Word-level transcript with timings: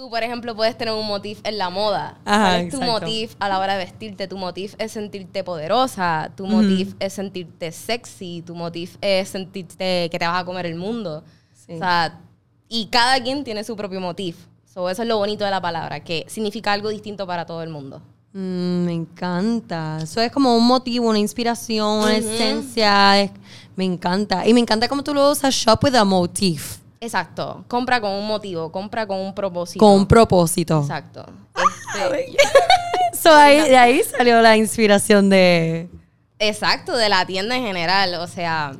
Tú, 0.00 0.08
por 0.08 0.22
ejemplo, 0.22 0.56
puedes 0.56 0.78
tener 0.78 0.94
un 0.94 1.06
motif 1.06 1.40
en 1.44 1.58
la 1.58 1.68
moda. 1.68 2.16
Ajá, 2.24 2.52
¿Cuál 2.52 2.60
es 2.62 2.70
tu 2.70 2.76
exacto. 2.78 3.00
motif 3.02 3.34
a 3.38 3.50
la 3.50 3.58
hora 3.58 3.74
de 3.76 3.84
vestirte? 3.84 4.26
Tu 4.28 4.38
motif 4.38 4.74
es 4.78 4.92
sentirte 4.92 5.44
poderosa. 5.44 6.30
Tu 6.34 6.46
motif 6.46 6.94
es 6.98 7.12
sentirte 7.12 7.70
sexy. 7.70 8.42
Tu 8.46 8.54
motif 8.54 8.96
es 9.02 9.28
sentirte 9.28 10.08
que 10.10 10.18
te 10.18 10.26
vas 10.26 10.40
a 10.40 10.44
comer 10.46 10.64
el 10.64 10.76
mundo. 10.76 11.22
Sí. 11.52 11.74
O 11.74 11.78
sea, 11.78 12.18
y 12.66 12.86
cada 12.86 13.22
quien 13.22 13.44
tiene 13.44 13.62
su 13.62 13.76
propio 13.76 14.00
motif. 14.00 14.38
So, 14.64 14.88
eso 14.88 15.02
es 15.02 15.08
lo 15.08 15.18
bonito 15.18 15.44
de 15.44 15.50
la 15.50 15.60
palabra, 15.60 16.00
que 16.00 16.24
significa 16.28 16.72
algo 16.72 16.88
distinto 16.88 17.26
para 17.26 17.44
todo 17.44 17.62
el 17.62 17.68
mundo. 17.68 18.00
Mm, 18.32 18.84
me 18.86 18.94
encanta. 18.94 19.98
Eso 20.02 20.22
es 20.22 20.32
como 20.32 20.56
un 20.56 20.66
motivo, 20.66 21.10
una 21.10 21.18
inspiración, 21.18 22.04
una 22.04 22.16
esencia. 22.16 23.20
es- 23.20 23.32
me 23.76 23.84
encanta. 23.84 24.46
Y 24.48 24.54
me 24.54 24.60
encanta 24.60 24.88
cómo 24.88 25.04
tú 25.04 25.12
lo 25.12 25.30
usas, 25.30 25.52
shop 25.54 25.84
with 25.84 25.94
a 25.94 26.04
motif. 26.06 26.78
Exacto. 27.00 27.64
Compra 27.66 28.00
con 28.00 28.12
un 28.12 28.26
motivo, 28.26 28.70
compra 28.70 29.06
con 29.06 29.18
un 29.18 29.34
propósito. 29.34 29.84
Con 29.84 29.92
un 29.92 30.06
propósito. 30.06 30.80
Exacto. 30.80 31.24
Este, 31.56 32.36
So, 33.20 33.34
ahí, 33.34 33.68
de 33.68 33.76
ahí 33.76 34.02
salió 34.02 34.40
la 34.40 34.56
inspiración 34.56 35.28
de... 35.28 35.90
Exacto, 36.38 36.96
de 36.96 37.08
la 37.08 37.26
tienda 37.26 37.56
en 37.56 37.64
general. 37.64 38.14
O 38.14 38.26
sea, 38.26 38.72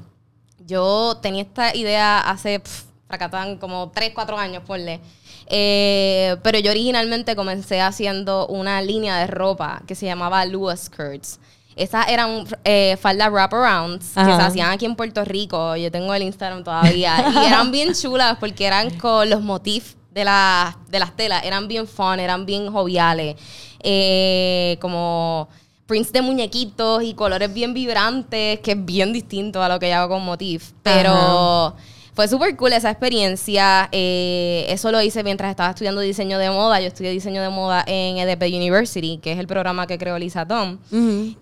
yo 0.67 1.19
tenía 1.21 1.43
esta 1.43 1.75
idea 1.77 2.21
hace, 2.21 2.61
pf, 2.61 2.85
fracatán, 3.07 3.57
como 3.59 3.91
3, 3.91 4.13
4 4.15 4.39
años, 4.39 4.63
ponle. 4.67 5.01
Eh, 5.47 6.37
pero 6.43 6.59
yo 6.59 6.71
originalmente 6.71 7.37
comencé 7.37 7.81
haciendo 7.81 8.47
una 8.47 8.81
línea 8.81 9.19
de 9.19 9.27
ropa 9.27 9.83
que 9.87 9.95
se 9.95 10.07
llamaba 10.07 10.45
Lua 10.47 10.77
Skirts. 10.77 11.41
Esas 11.83 12.09
eran 12.09 12.45
eh, 12.65 12.97
faldas 13.01 13.31
wraparounds 13.33 14.07
que 14.15 14.25
se 14.25 14.31
hacían 14.43 14.71
aquí 14.71 14.85
en 14.85 14.95
Puerto 14.97 15.25
Rico. 15.25 15.75
Yo 15.77 15.91
tengo 15.91 16.13
el 16.15 16.23
Instagram 16.23 16.63
todavía. 16.63 17.33
y 17.35 17.47
eran 17.47 17.71
bien 17.71 17.95
chulas 18.01 18.37
porque 18.39 18.67
eran 18.67 18.91
con 18.99 19.29
los 19.31 19.41
motifs 19.43 19.97
de, 20.13 20.25
la- 20.25 20.77
de 20.89 20.99
las 20.99 21.17
telas. 21.17 21.43
Eran 21.45 21.69
bien 21.69 21.87
fun, 21.89 22.21
eran 22.21 22.45
bien 22.47 22.71
joviales. 22.71 23.37
Eh, 23.83 24.77
como 24.81 25.49
prints 25.87 26.13
de 26.13 26.23
muñequitos 26.23 27.03
y 27.03 27.15
colores 27.15 27.53
bien 27.53 27.75
vibrantes, 27.75 28.61
que 28.61 28.73
es 28.73 28.85
bien 28.85 29.13
distinto 29.13 29.63
a 29.63 29.69
lo 29.69 29.79
que 29.81 29.89
yo 29.89 29.97
hago 29.97 30.15
con 30.17 30.25
motif. 30.25 30.73
Pero 30.83 31.11
Ajá. 31.13 31.75
Fue 32.15 32.29
súper 32.29 32.57
cool 32.57 32.73
esa 32.73 32.91
experiencia. 32.91 33.89
Eh, 33.93 34.67
eso 34.69 34.91
lo 34.91 35.01
hice 35.01 35.23
mientras 35.23 35.51
estaba 35.51 35.71
estudiando 35.71 36.01
diseño 36.01 36.39
de 36.39 36.51
moda. 36.51 36.81
Yo 36.81 36.89
estudié 36.89 37.11
diseño 37.11 37.43
de 37.43 37.49
moda 37.49 37.85
en 37.87 38.19
EDP 38.19 38.43
University, 38.55 39.19
que 39.19 39.33
es 39.33 39.39
el 39.39 39.47
programa 39.47 39.87
que 39.87 39.99
creó 39.99 40.19
Lisa 40.19 40.47
Tom. 40.47 40.79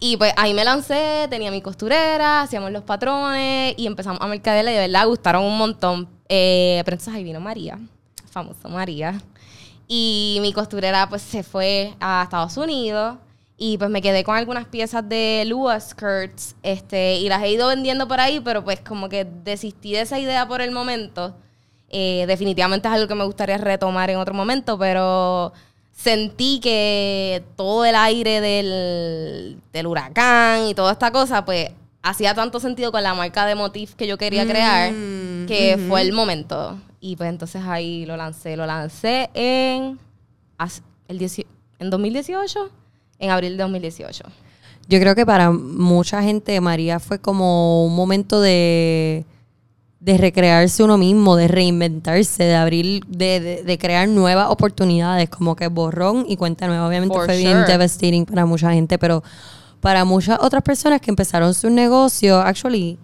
Y 0.01 0.17
pues 0.17 0.33
ahí 0.37 0.55
me 0.55 0.65
lancé, 0.65 1.27
tenía 1.31 1.51
mi 1.51 1.63
costurera, 1.63 2.43
hacíamos 2.43 2.71
los 2.71 2.83
patrones 2.83 3.75
y 3.77 3.87
empezamos 3.87 4.21
a 4.21 4.27
mercadearla 4.27 4.71
y 4.71 4.75
de 4.75 4.81
verdad 4.81 5.07
gustaron 5.07 5.45
un 5.45 5.57
montón. 5.57 6.09
Eh, 6.29 6.83
pero 6.85 6.95
entonces 6.95 7.15
ahí 7.15 7.25
vino 7.25 7.41
María, 7.41 7.79
famosa 8.31 8.69
María. 8.69 9.21
Y 9.87 10.39
mi 10.43 10.53
costurera 10.53 11.09
pues 11.09 11.23
se 11.23 11.43
fue 11.43 11.95
a 11.99 12.23
Estados 12.25 12.57
Unidos 12.59 13.17
y 13.59 13.77
pues 13.77 13.91
me 13.91 14.01
quedé 14.01 14.23
con 14.23 14.37
algunas 14.37 14.67
piezas 14.67 15.07
de 15.09 15.45
Lua 15.47 15.81
Skirts 15.81 16.55
este, 16.63 17.17
y 17.17 17.29
las 17.29 17.43
he 17.43 17.51
ido 17.51 17.67
vendiendo 17.67 18.07
por 18.07 18.21
ahí, 18.21 18.39
pero 18.41 18.63
pues 18.63 18.81
como 18.81 19.09
que 19.09 19.25
desistí 19.25 19.93
de 19.93 20.03
esa 20.03 20.21
idea 20.21 20.47
por 20.47 20.61
el 20.61 20.71
momento. 20.71 21.35
Eh, 21.91 22.25
definitivamente 22.29 22.87
es 22.87 22.95
algo 22.95 23.09
que 23.09 23.15
me 23.17 23.25
gustaría 23.25 23.59
retomar 23.59 24.11
en 24.11 24.19
otro 24.19 24.33
momento, 24.33 24.79
pero 24.79 25.53
sentí 25.91 26.61
que 26.61 27.43
todo 27.57 27.85
el 27.85 27.97
aire 27.97 28.41
del, 28.41 29.61
del 29.73 29.87
huracán 29.89 30.69
y 30.69 30.75
toda 30.75 30.93
esta 30.93 31.11
cosa, 31.11 31.45
pues 31.45 31.71
hacía 32.03 32.35
tanto 32.35 32.61
sentido 32.61 32.93
con 32.93 33.03
la 33.03 33.15
marca 33.15 33.45
de 33.45 33.57
motif 33.57 33.95
que 33.95 34.07
yo 34.07 34.17
quería 34.19 34.47
crear, 34.47 34.93
Mm, 34.93 35.47
que 35.47 35.79
fue 35.89 36.03
el 36.03 36.13
momento. 36.13 36.79
Y 37.01 37.17
pues 37.17 37.29
entonces 37.29 37.63
ahí 37.65 38.07
lo 38.07 38.17
lancé. 38.17 38.57
Lo 38.57 38.67
lancé 38.67 39.31
en, 39.35 39.99
el 41.09 41.19
10 41.19 41.47
en 41.81 41.91
2018, 41.91 42.71
en 43.19 43.31
abril 43.31 43.57
de 43.57 43.63
2018. 43.63 44.25
Yo 44.89 44.99
creo 45.01 45.15
que 45.15 45.27
para 45.27 45.51
mucha 45.51 46.23
gente 46.23 46.61
María 46.61 46.99
fue 46.99 47.19
como 47.19 47.85
un 47.85 47.95
momento 47.95 48.41
de, 48.41 49.25
de 50.01 50.17
recrearse 50.19 50.83
uno 50.83 50.97
mismo, 50.97 51.37
de 51.37 51.47
reinventarse, 51.49 52.45
de 52.45 52.55
abrir, 52.55 53.05
de, 53.07 53.41
de- 53.41 53.63
de 53.65 53.79
crear 53.79 54.09
nuevas 54.09 54.49
oportunidades, 54.51 55.29
como 55.29 55.57
que 55.57 55.67
borrón 55.69 56.25
y 56.27 56.37
cuenta 56.37 56.67
nueva. 56.67 56.87
Obviamente 56.89 57.15
For 57.15 57.27
fue 57.27 57.37
bien 57.37 57.59
devastating 57.67 58.25
para 58.25 58.47
mucha 58.47 58.73
gente, 58.73 58.99
pero 58.99 59.23
para 59.81 60.05
muchas 60.05 60.39
otras 60.41 60.63
personas 60.63 61.01
que 61.01 61.11
empezaron 61.11 61.53
su 61.55 61.69
negocio, 61.71 62.39
actually, 62.41 62.99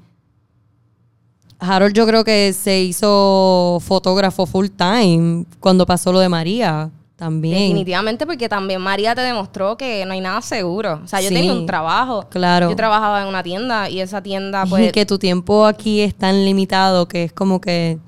Harold 1.58 1.94
yo 1.94 2.06
creo 2.06 2.25
que 2.25 2.52
se 2.52 2.82
hizo 2.82 3.78
fotógrafo 3.81 4.44
full 4.46 4.66
time 4.69 5.46
cuando 5.60 5.86
pasó 5.86 6.12
lo 6.12 6.19
de 6.20 6.28
María 6.28 6.91
también. 7.24 7.58
Definitivamente, 7.58 8.26
porque 8.26 8.48
también 8.48 8.80
María 8.80 9.14
te 9.14 9.22
demostró 9.22 9.76
que 9.76 10.04
no 10.04 10.12
hay 10.12 10.20
nada 10.20 10.42
seguro. 10.42 11.00
O 11.02 11.08
sea, 11.08 11.20
yo 11.20 11.28
Sí. 11.30 11.34
tenía 11.34 11.52
un 11.52 11.64
trabajo. 11.66 12.26
Claro. 12.28 12.68
Yo 12.68 12.76
trabajaba 12.76 13.22
en 13.22 13.28
una 13.28 13.42
tienda 13.42 13.88
y 13.88 14.00
esa 14.00 14.22
tienda, 14.22 14.64
y 14.66 14.68
pues. 14.68 14.92
que 14.92 15.06
tu 15.06 15.18
tiempo 15.18 15.64
aquí 15.66 16.00
es 16.00 16.14
tan 16.14 16.44
limitado 16.44 17.08
que 17.08 17.24
es 17.24 17.32
como 17.32 17.60
que 17.60 17.98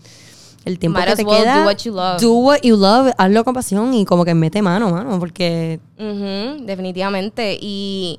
el 0.66 0.78
tiempo 0.78 0.99
Might 0.99 1.10
que 1.10 1.16
te 1.16 1.25
well 1.25 1.43
queda 1.43 1.59
do 1.60 1.65
what 1.66 1.76
you 1.78 1.93
love. 1.94 2.21
do 2.21 2.32
what 2.34 2.59
you 2.62 2.76
love, 2.76 3.12
hazlo 3.16 3.44
con 3.44 3.55
pasión 3.55 3.94
y 3.94 4.05
como 4.05 4.25
que 4.25 4.34
mete 4.34 4.60
mano, 4.62 4.91
mano, 4.91 5.19
porque 5.19 5.81
definitivamente. 6.66 7.56
Y, 7.60 8.19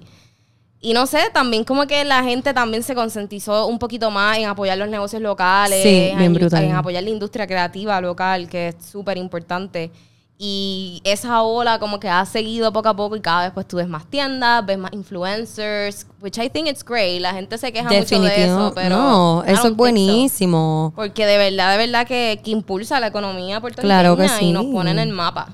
y 0.79 0.93
no 0.93 1.05
sé, 1.07 1.19
también 1.33 1.63
como 1.63 1.85
que 1.87 2.05
la 2.05 2.23
gente 2.23 2.53
también 2.53 2.83
se 2.83 2.95
concientizó 2.95 3.67
un 3.67 3.79
poquito 3.79 4.11
más 4.11 4.37
en 4.37 4.45
apoyar 4.45 4.77
los 4.77 4.89
negocios 4.89 5.21
locales, 5.21 5.81
Sí, 5.83 5.89
bien 5.89 6.21
en, 6.21 6.33
brutal. 6.33 6.63
en 6.63 6.73
apoyar 6.75 7.03
la 7.03 7.09
industria 7.09 7.47
creativa 7.47 7.99
local, 8.01 8.47
que 8.47 8.69
es 8.69 8.75
súper 8.91 9.17
importante. 9.17 9.91
Y 10.39 11.01
esa 11.03 11.41
ola 11.41 11.79
como 11.79 11.99
que 11.99 12.09
ha 12.09 12.23
seguido 12.25 12.71
poco 12.71 12.89
a 12.89 12.95
poco 12.95 13.15
y 13.15 13.21
cada 13.21 13.45
vez 13.45 13.51
pues 13.53 13.67
tú 13.67 13.77
ves 13.77 13.87
más 13.87 14.05
tiendas, 14.05 14.63
ves 14.63 14.77
más 14.77 14.93
influencers, 14.93 16.05
which 16.21 16.37
I 16.37 16.47
think 16.47 16.67
it's 16.67 16.85
great. 16.85 17.19
La 17.21 17.33
gente 17.33 17.57
se 17.57 17.73
queja 17.73 17.89
mucho 17.89 18.21
de 18.21 18.43
eso, 18.43 18.71
pero 18.75 18.95
no, 18.95 19.43
eso 19.45 19.53
es 19.53 19.61
so. 19.61 19.75
buenísimo. 19.75 20.93
Porque 20.95 21.25
de 21.25 21.39
verdad, 21.39 21.71
de 21.71 21.77
verdad 21.77 22.05
que, 22.05 22.39
que 22.43 22.51
impulsa 22.51 22.99
la 22.99 23.07
economía 23.07 23.59
puertorriqueña 23.59 24.01
Claro 24.01 24.15
que 24.15 24.45
y 24.45 24.51
nos 24.51 24.65
pone 24.65 24.91
en 24.91 24.99
el 24.99 25.09
mapa. 25.09 25.49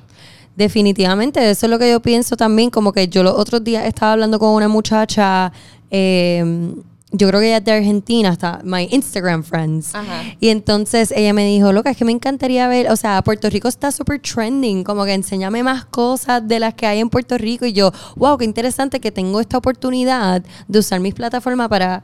Definitivamente, 0.56 1.50
eso 1.50 1.66
es 1.66 1.70
lo 1.70 1.80
que 1.80 1.90
yo 1.90 2.02
pienso 2.02 2.36
también, 2.36 2.70
como 2.70 2.92
que 2.92 3.08
yo 3.08 3.24
los 3.24 3.34
otros 3.34 3.64
días 3.64 3.86
estaba 3.86 4.12
hablando 4.12 4.38
con 4.38 4.50
una 4.50 4.68
muchacha, 4.68 5.54
eh, 5.90 6.74
yo 7.14 7.28
creo 7.28 7.40
que 7.40 7.48
ella 7.48 7.58
es 7.58 7.64
de 7.64 7.72
Argentina, 7.72 8.30
hasta 8.30 8.60
my 8.64 8.88
Instagram 8.92 9.44
friends. 9.44 9.94
Ajá. 9.94 10.24
Y 10.40 10.50
entonces 10.50 11.14
ella 11.16 11.32
me 11.32 11.46
dijo, 11.46 11.72
loca, 11.72 11.92
es 11.92 11.98
que 11.98 12.06
me 12.06 12.12
encantaría 12.12 12.68
ver, 12.68 12.90
o 12.92 12.96
sea, 12.96 13.22
Puerto 13.22 13.50
Rico 13.50 13.68
está 13.68 13.92
súper 13.92 14.20
trending, 14.20 14.84
como 14.84 15.06
que 15.06 15.14
enséñame 15.14 15.62
más 15.62 15.86
cosas 15.86 16.46
de 16.48 16.60
las 16.60 16.74
que 16.74 16.88
hay 16.88 17.00
en 17.00 17.10
Puerto 17.10 17.38
Rico. 17.38 17.66
Y 17.66 17.74
yo, 17.74 17.92
wow, 18.16 18.38
qué 18.38 18.46
interesante 18.46 19.00
que 19.00 19.12
tengo 19.12 19.40
esta 19.40 19.58
oportunidad 19.58 20.44
de 20.68 20.80
usar 20.80 21.00
mis 21.00 21.14
plataformas 21.14 21.70
para 21.70 22.04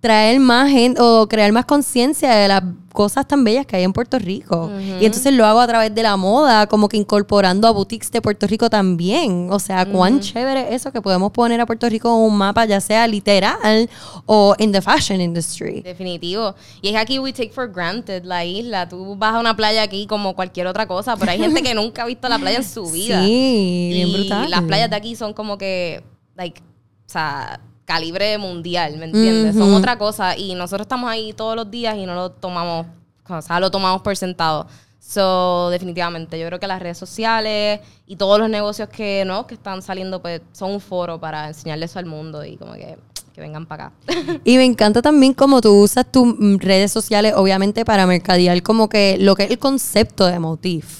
traer 0.00 0.40
más 0.40 0.70
gente 0.70 1.00
o 1.00 1.28
crear 1.28 1.52
más 1.52 1.66
conciencia 1.66 2.34
de 2.34 2.48
las 2.48 2.62
cosas 2.92 3.28
tan 3.28 3.44
bellas 3.44 3.66
que 3.66 3.76
hay 3.76 3.84
en 3.84 3.92
Puerto 3.92 4.18
Rico. 4.18 4.70
Y 5.00 5.04
entonces 5.04 5.32
lo 5.32 5.44
hago 5.46 5.60
a 5.60 5.66
través 5.66 5.94
de 5.94 6.02
la 6.02 6.16
moda, 6.16 6.66
como 6.66 6.88
que 6.88 6.96
incorporando 6.96 7.68
a 7.68 7.70
boutiques 7.70 8.10
de 8.10 8.20
Puerto 8.22 8.46
Rico 8.46 8.68
también. 8.70 9.48
O 9.50 9.58
sea, 9.58 9.84
cuán 9.86 10.20
chévere 10.20 10.74
es 10.74 10.80
eso 10.82 10.90
que 10.92 11.02
podemos 11.02 11.30
poner 11.32 11.60
a 11.60 11.66
Puerto 11.66 11.88
Rico 11.88 12.08
en 12.08 12.32
un 12.32 12.36
mapa, 12.36 12.64
ya 12.64 12.80
sea 12.80 13.06
literal 13.06 13.88
o 14.26 14.54
in 14.58 14.72
the 14.72 14.80
fashion 14.80 15.20
industry. 15.20 15.82
Definitivo. 15.82 16.54
Y 16.80 16.88
es 16.88 16.96
aquí 16.96 17.18
we 17.18 17.32
take 17.32 17.50
for 17.52 17.70
granted 17.70 18.24
la 18.24 18.44
isla. 18.44 18.88
Tú 18.88 19.16
vas 19.16 19.34
a 19.34 19.38
una 19.38 19.54
playa 19.54 19.82
aquí 19.82 20.06
como 20.06 20.34
cualquier 20.34 20.66
otra 20.66 20.86
cosa, 20.86 21.16
pero 21.16 21.30
hay 21.30 21.38
gente 21.38 21.62
que 21.62 21.74
nunca 21.74 22.02
ha 22.02 22.06
visto 22.06 22.26
la 22.28 22.38
playa 22.38 22.58
en 22.58 22.64
su 22.64 22.86
vida. 22.90 23.22
Sí, 23.22 23.90
bien 23.92 24.08
y 24.08 24.12
brutal. 24.14 24.50
las 24.50 24.62
playas 24.62 24.88
de 24.88 24.96
aquí 24.96 25.14
son 25.14 25.34
como 25.34 25.58
que, 25.58 26.02
like, 26.36 26.60
o 26.60 27.12
sea, 27.12 27.60
calibre 27.90 28.38
mundial, 28.38 28.98
¿me 28.98 29.06
entiendes? 29.06 29.56
Son 29.56 29.74
otra 29.74 29.98
cosa 29.98 30.36
y 30.38 30.54
nosotros 30.54 30.84
estamos 30.84 31.10
ahí 31.10 31.32
todos 31.32 31.56
los 31.56 31.68
días 31.68 31.96
y 31.96 32.06
no 32.06 32.14
lo 32.14 32.30
tomamos, 32.30 32.86
o 33.28 33.42
sea, 33.42 33.58
lo 33.58 33.68
tomamos 33.68 34.00
por 34.02 34.16
sentado. 34.16 34.68
So, 35.00 35.70
definitivamente, 35.70 36.38
yo 36.38 36.46
creo 36.46 36.60
que 36.60 36.68
las 36.68 36.80
redes 36.80 36.98
sociales 36.98 37.80
y 38.06 38.14
todos 38.14 38.38
los 38.38 38.48
negocios 38.48 38.88
que 38.88 39.24
no 39.26 39.44
que 39.48 39.54
están 39.54 39.82
saliendo, 39.82 40.22
pues, 40.22 40.40
son 40.52 40.70
un 40.70 40.80
foro 40.80 41.18
para 41.18 41.48
enseñarles 41.48 41.90
eso 41.90 41.98
al 41.98 42.06
mundo 42.06 42.44
y 42.44 42.56
como 42.56 42.74
que, 42.74 42.96
que 43.34 43.40
vengan 43.40 43.66
para 43.66 43.86
acá. 43.86 43.94
Y 44.44 44.56
me 44.56 44.64
encanta 44.64 45.02
también 45.02 45.34
cómo 45.34 45.60
tú 45.60 45.72
usas 45.82 46.06
tus 46.06 46.28
mm, 46.38 46.58
redes 46.58 46.92
sociales, 46.92 47.34
obviamente, 47.36 47.84
para 47.84 48.06
mercadear 48.06 48.62
como 48.62 48.88
que 48.88 49.16
lo 49.18 49.34
que 49.34 49.44
es 49.44 49.50
el 49.50 49.58
concepto 49.58 50.26
de 50.26 50.38
motif. 50.38 50.99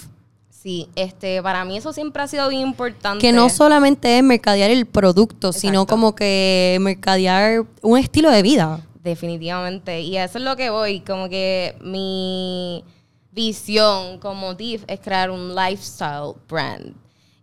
Sí, 0.63 0.91
este, 0.95 1.43
para 1.43 1.65
mí 1.65 1.79
eso 1.79 1.95
siempre 1.95 2.23
ha 2.23 2.27
sido 2.27 2.47
bien 2.51 2.61
importante. 2.61 3.19
Que 3.19 3.33
no 3.33 3.49
solamente 3.49 4.19
es 4.19 4.23
mercadear 4.23 4.71
el 4.71 4.85
producto, 4.85 5.55
sino 5.55 5.73
Exacto. 5.73 5.95
como 5.95 6.15
que 6.15 6.77
mercadear 6.83 7.65
un 7.81 7.99
estilo 7.99 8.31
de 8.31 8.43
vida. 8.43 8.87
Definitivamente. 9.03 10.03
Y 10.03 10.19
a 10.19 10.25
eso 10.25 10.37
es 10.37 10.45
lo 10.45 10.57
que 10.57 10.69
voy. 10.69 11.01
Como 11.01 11.31
que 11.31 11.77
mi 11.81 12.85
visión 13.33 14.19
como 14.19 14.49
Motif 14.49 14.85
es 14.87 15.01
crear 15.01 15.31
un 15.31 15.55
lifestyle 15.55 16.35
brand. 16.47 16.95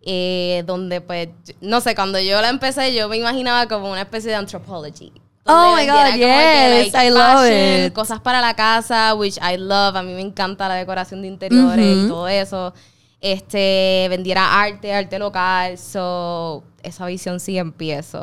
Eh, 0.03 0.63
donde 0.67 1.01
pues, 1.01 1.29
no 1.59 1.81
sé, 1.81 1.95
cuando 1.95 2.19
yo 2.19 2.39
la 2.39 2.49
empecé 2.49 2.93
yo 2.93 3.09
me 3.09 3.17
imaginaba 3.17 3.67
como 3.67 3.91
una 3.91 4.03
especie 4.03 4.29
de 4.29 4.35
anthropology. 4.35 5.11
Oh 5.43 5.75
my 5.75 5.87
God, 5.87 5.95
como 5.95 6.13
que, 6.13 6.83
yes, 6.85 6.93
I 6.93 7.09
love 7.09 7.39
fashion, 7.39 7.85
it. 7.85 7.93
Cosas 7.93 8.19
para 8.19 8.41
la 8.41 8.53
casa, 8.53 9.15
which 9.15 9.37
I 9.37 9.57
love. 9.57 9.95
A 9.95 10.03
mí 10.03 10.13
me 10.13 10.21
encanta 10.21 10.67
la 10.67 10.75
decoración 10.75 11.23
de 11.23 11.29
interiores 11.29 12.05
y 12.05 12.07
todo 12.07 12.27
eso. 12.27 12.73
Este, 13.21 14.07
vendiera 14.09 14.61
arte, 14.61 14.93
arte 14.93 15.19
local. 15.19 15.77
So, 15.77 16.63
esa 16.83 17.05
visión 17.05 17.39
sí 17.39 17.57
empieza. 17.57 18.19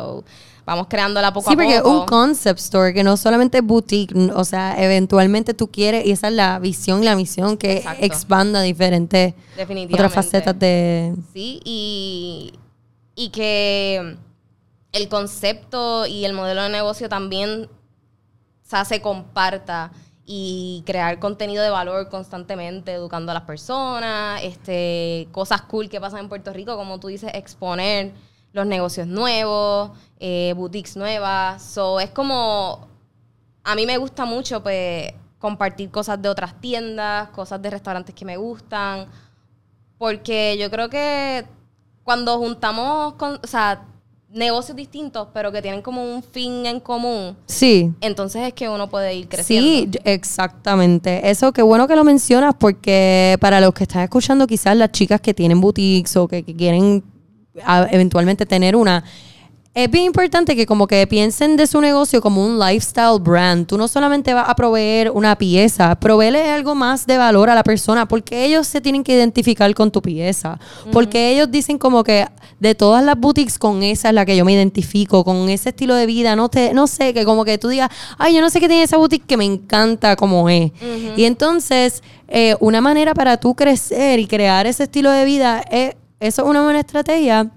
Vamos 0.67 0.87
creándola 0.89 1.33
poco 1.33 1.51
Sí, 1.51 1.55
a 1.55 1.57
porque 1.57 1.79
poco. 1.81 2.01
un 2.01 2.07
concept 2.07 2.59
store 2.59 2.95
que 2.95 3.05
no 3.05 3.19
solamente 3.19 3.61
boutique, 3.61 4.15
o 4.35 4.45
sea, 4.45 4.83
eventualmente 4.83 5.53
tú 5.53 5.71
quieres, 5.71 6.07
y 6.07 6.13
esa 6.13 6.29
es 6.29 6.35
la 6.35 6.59
visión, 6.59 7.05
la 7.05 7.17
misión 7.17 7.59
que 7.59 7.79
Exacto. 7.79 8.05
expanda 8.05 8.63
diferentes 8.63 9.35
otras 9.93 10.13
facetas 10.13 10.59
de... 10.59 11.15
Sí, 11.35 11.61
y, 11.65 12.55
y 13.15 13.29
que 13.29 14.17
el 14.93 15.09
concepto 15.09 16.07
y 16.07 16.25
el 16.25 16.33
modelo 16.33 16.63
de 16.63 16.71
negocio 16.71 17.11
también 17.11 17.69
o 18.65 18.67
sea, 18.67 18.87
se 18.87 19.03
comparta 19.03 19.93
y 20.27 20.83
crear 20.87 21.19
contenido 21.19 21.63
de 21.63 21.71
valor 21.71 22.09
constantemente, 22.09 22.93
educando 22.93 23.31
a 23.33 23.35
las 23.35 23.43
personas, 23.45 24.43
este, 24.43 25.29
cosas 25.33 25.63
cool 25.63 25.89
que 25.89 26.01
pasan 26.01 26.21
en 26.21 26.29
Puerto 26.29 26.53
Rico, 26.53 26.77
como 26.77 26.99
tú 26.99 27.09
dices, 27.09 27.31
exponer 27.35 28.13
los 28.53 28.67
negocios 28.67 29.07
nuevos, 29.07 29.91
eh, 30.19 30.55
boutiques 30.57 30.97
nuevas. 30.97 31.63
So, 31.63 32.01
es 32.01 32.11
como, 32.11 32.89
a 33.65 33.75
mí 33.75 33.85
me 33.85 33.99
gusta 33.99 34.25
mucho 34.25 34.63
pues 34.63 35.13
compartir 35.39 35.91
cosas 35.91 36.23
de 36.23 36.29
otras 36.29 36.59
tiendas, 36.61 37.29
cosas 37.31 37.61
de 37.61 37.71
restaurantes 37.71 38.15
que 38.15 38.25
me 38.25 38.37
gustan, 38.39 39.09
porque 39.99 40.57
yo 40.59 40.71
creo 40.71 40.89
que 40.89 41.45
cuando 42.03 42.39
juntamos, 42.39 43.15
con, 43.15 43.41
o 43.43 43.47
sea, 43.47 43.87
negocios 44.35 44.77
distintos, 44.77 45.29
pero 45.33 45.53
que 45.53 45.63
tienen 45.63 45.81
como 45.81 46.03
un 46.03 46.23
fin 46.23 46.67
en 46.67 46.81
común, 46.81 47.37
Sí, 47.47 47.93
entonces 48.01 48.43
es 48.43 48.53
que 48.53 48.69
uno 48.69 48.89
puede 48.91 49.15
ir 49.15 49.29
creciendo. 49.29 49.67
Sí, 49.69 49.99
exactamente. 50.05 51.31
Eso, 51.31 51.53
qué 51.53 51.63
bueno 51.63 51.87
que 51.87 51.97
lo 51.97 52.05
mencionas 52.05 52.55
porque 52.59 53.37
para 53.41 53.61
los 53.61 53.73
que 53.73 53.85
están 53.85 54.03
escuchando, 54.03 54.47
quizás 54.47 54.77
las 54.77 54.91
chicas 54.91 55.21
que 55.21 55.33
tienen 55.33 55.61
boutiques 55.61 56.17
o 56.17 56.27
que, 56.27 56.43
que 56.43 56.55
quieren 56.55 57.05
eventualmente 57.91 58.45
tener 58.45 58.75
una, 58.75 59.05
es 59.75 59.91
bien 59.91 60.05
importante 60.05 60.55
que 60.55 60.67
como 60.67 60.87
que 60.87 61.05
piensen 61.09 61.57
de 61.57 61.67
su 61.67 61.81
negocio 61.81 62.21
como 62.21 62.47
un 62.47 62.61
lifestyle 62.61 63.19
brand. 63.21 63.67
Tú 63.67 63.77
no 63.77 63.89
solamente 63.89 64.33
vas 64.33 64.49
a 64.49 64.55
proveer 64.55 65.11
una 65.11 65.37
pieza, 65.37 65.97
proveele 65.97 66.49
algo 66.49 66.77
más 66.77 67.09
de 67.09 67.19
valor 67.19 67.51
a 67.51 67.57
la 67.57 67.65
persona 67.65 68.07
porque 68.07 68.45
ellos 68.45 68.69
se 68.69 68.81
tienen 68.81 69.03
que 69.03 69.15
identificar 69.15 69.75
con 69.75 69.91
tu 69.91 70.01
pieza. 70.01 70.61
Porque 70.93 71.33
ellos 71.33 71.51
dicen 71.51 71.77
como 71.77 72.05
que 72.05 72.25
de 72.61 72.77
todas 72.77 73.05
las 73.05 73.19
boutiques 73.19 73.59
con 73.59 73.83
esa 73.83 74.11
es 74.11 74.15
la 74.15 74.25
que 74.25 74.37
yo 74.37 74.45
me 74.45 74.53
identifico, 74.53 75.25
con 75.25 75.49
ese 75.49 75.71
estilo 75.71 75.97
de 75.97 76.07
vida, 76.07 76.37
no 76.37 76.49
te 76.49 76.73
no 76.73 76.87
sé, 76.87 77.13
que 77.13 77.25
como 77.25 77.45
que 77.45 77.59
tú 77.59 77.67
digas, 77.67 77.91
"Ay, 78.17 78.33
yo 78.35 78.41
no 78.41 78.51
sé 78.51 78.61
qué 78.61 78.69
tiene 78.69 78.85
esa 78.85 78.97
boutique 78.97 79.27
que 79.27 79.37
me 79.37 79.45
encanta 79.45 80.15
como 80.15 80.49
es." 80.49 80.71
Y 81.17 81.25
entonces, 81.25 82.05
eh, 82.29 82.55
una 82.61 82.81
manera 82.81 83.13
para 83.13 83.39
tú 83.39 83.57
crecer 83.57 84.21
y 84.21 84.29
crear 84.29 84.69
ese 84.69 84.85
estilo 84.85 85.11
de 85.11 85.25
vida 85.25 85.65
es 85.69 85.97
eso 86.21 86.43
es 86.43 86.49
una 86.49 86.63
buena 86.63 86.79
estrategia 86.79 87.51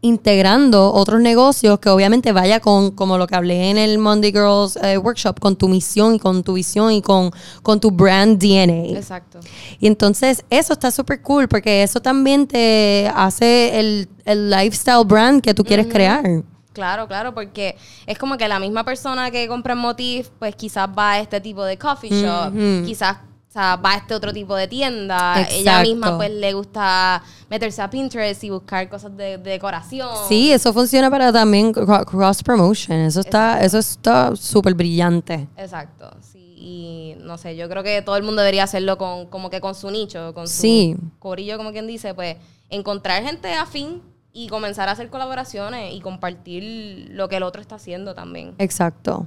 integrando 0.00 0.92
otros 0.92 1.20
negocios 1.20 1.78
que 1.78 1.88
obviamente 1.88 2.32
vaya 2.32 2.60
con, 2.60 2.90
como 2.90 3.18
lo 3.18 3.26
que 3.26 3.34
hablé 3.34 3.70
en 3.70 3.78
el 3.78 3.98
Monday 3.98 4.30
Girls 4.30 4.76
eh, 4.82 4.98
Workshop, 4.98 5.40
con 5.40 5.56
tu 5.56 5.68
misión 5.68 6.14
y 6.14 6.18
con 6.18 6.42
tu 6.42 6.54
visión 6.54 6.92
y 6.92 7.02
con, 7.02 7.30
con 7.62 7.80
tu 7.80 7.90
brand 7.90 8.38
DNA. 8.38 8.96
Exacto. 8.98 9.40
Y 9.80 9.86
entonces 9.86 10.44
eso 10.50 10.74
está 10.74 10.90
súper 10.90 11.22
cool 11.22 11.48
porque 11.48 11.82
eso 11.82 12.00
también 12.00 12.46
te 12.46 13.10
hace 13.14 13.78
el, 13.80 14.08
el 14.24 14.50
lifestyle 14.50 15.04
brand 15.04 15.42
que 15.42 15.54
tú 15.54 15.64
quieres 15.64 15.86
crear. 15.86 16.24
Claro, 16.72 17.08
claro, 17.08 17.34
porque 17.34 17.74
es 18.06 18.18
como 18.18 18.36
que 18.36 18.46
la 18.48 18.58
misma 18.58 18.84
persona 18.84 19.30
que 19.30 19.48
compra 19.48 19.72
en 19.72 19.78
Motif, 19.78 20.28
pues 20.38 20.54
quizás 20.54 20.86
va 20.86 21.12
a 21.12 21.20
este 21.20 21.40
tipo 21.40 21.64
de 21.64 21.78
coffee 21.78 22.10
shop, 22.10 22.52
quizás 22.84 23.16
o 23.56 23.58
sea, 23.58 23.76
va 23.76 23.92
a 23.92 23.96
este 23.96 24.14
otro 24.14 24.34
tipo 24.34 24.54
de 24.54 24.68
tienda. 24.68 25.40
Ella 25.48 25.58
Exacto. 25.80 25.88
misma 25.88 26.16
pues 26.18 26.30
le 26.30 26.52
gusta 26.52 27.22
meterse 27.48 27.80
a 27.80 27.88
Pinterest 27.88 28.44
y 28.44 28.50
buscar 28.50 28.86
cosas 28.90 29.16
de, 29.16 29.38
de 29.38 29.50
decoración. 29.52 30.10
Sí, 30.28 30.52
eso 30.52 30.74
funciona 30.74 31.10
para 31.10 31.32
también 31.32 31.72
cro- 31.72 32.04
cross 32.04 32.42
promotion. 32.42 32.98
Eso 32.98 33.20
está, 33.20 33.62
eso 33.62 33.78
está 33.78 34.36
súper 34.36 34.74
brillante. 34.74 35.48
Exacto, 35.56 36.10
sí, 36.20 36.54
y 36.58 37.16
no 37.20 37.38
sé, 37.38 37.56
yo 37.56 37.66
creo 37.70 37.82
que 37.82 38.02
todo 38.02 38.16
el 38.16 38.24
mundo 38.24 38.42
debería 38.42 38.64
hacerlo 38.64 38.98
con 38.98 39.24
como 39.26 39.48
que 39.48 39.62
con 39.62 39.74
su 39.74 39.90
nicho, 39.90 40.34
con 40.34 40.46
su 40.48 40.60
Sí. 40.60 40.96
corillo, 41.18 41.56
como 41.56 41.72
quien 41.72 41.86
dice, 41.86 42.12
pues 42.12 42.36
encontrar 42.68 43.22
gente 43.22 43.54
afín 43.54 44.02
y 44.34 44.48
comenzar 44.48 44.90
a 44.90 44.92
hacer 44.92 45.08
colaboraciones 45.08 45.94
y 45.94 46.00
compartir 46.00 47.08
lo 47.10 47.28
que 47.30 47.36
el 47.36 47.42
otro 47.42 47.62
está 47.62 47.76
haciendo 47.76 48.14
también. 48.14 48.54
Exacto. 48.58 49.26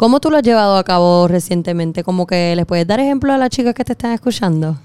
¿Cómo 0.00 0.18
tú 0.18 0.30
lo 0.30 0.38
has 0.38 0.42
llevado 0.42 0.78
a 0.78 0.82
cabo 0.82 1.28
recientemente? 1.28 2.02
Como 2.02 2.26
que 2.26 2.56
les 2.56 2.64
puedes 2.64 2.86
dar 2.86 3.00
ejemplo 3.00 3.34
a 3.34 3.36
las 3.36 3.50
chicas 3.50 3.74
que 3.74 3.84
te 3.84 3.92
están 3.92 4.12
escuchando. 4.12 4.78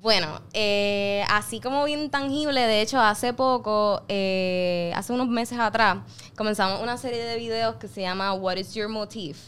Bueno, 0.00 0.28
eh, 0.52 1.24
así 1.28 1.58
como 1.58 1.82
bien 1.84 2.08
tangible, 2.08 2.60
de 2.60 2.80
hecho, 2.80 3.00
hace 3.00 3.32
poco, 3.32 4.02
eh, 4.06 4.92
hace 4.94 5.12
unos 5.12 5.26
meses 5.26 5.58
atrás, 5.58 5.96
comenzamos 6.36 6.80
una 6.80 6.96
serie 6.98 7.24
de 7.24 7.36
videos 7.36 7.74
que 7.76 7.88
se 7.88 8.02
llama 8.02 8.32
What 8.34 8.58
is 8.58 8.74
Your 8.74 8.88
Motif? 8.88 9.38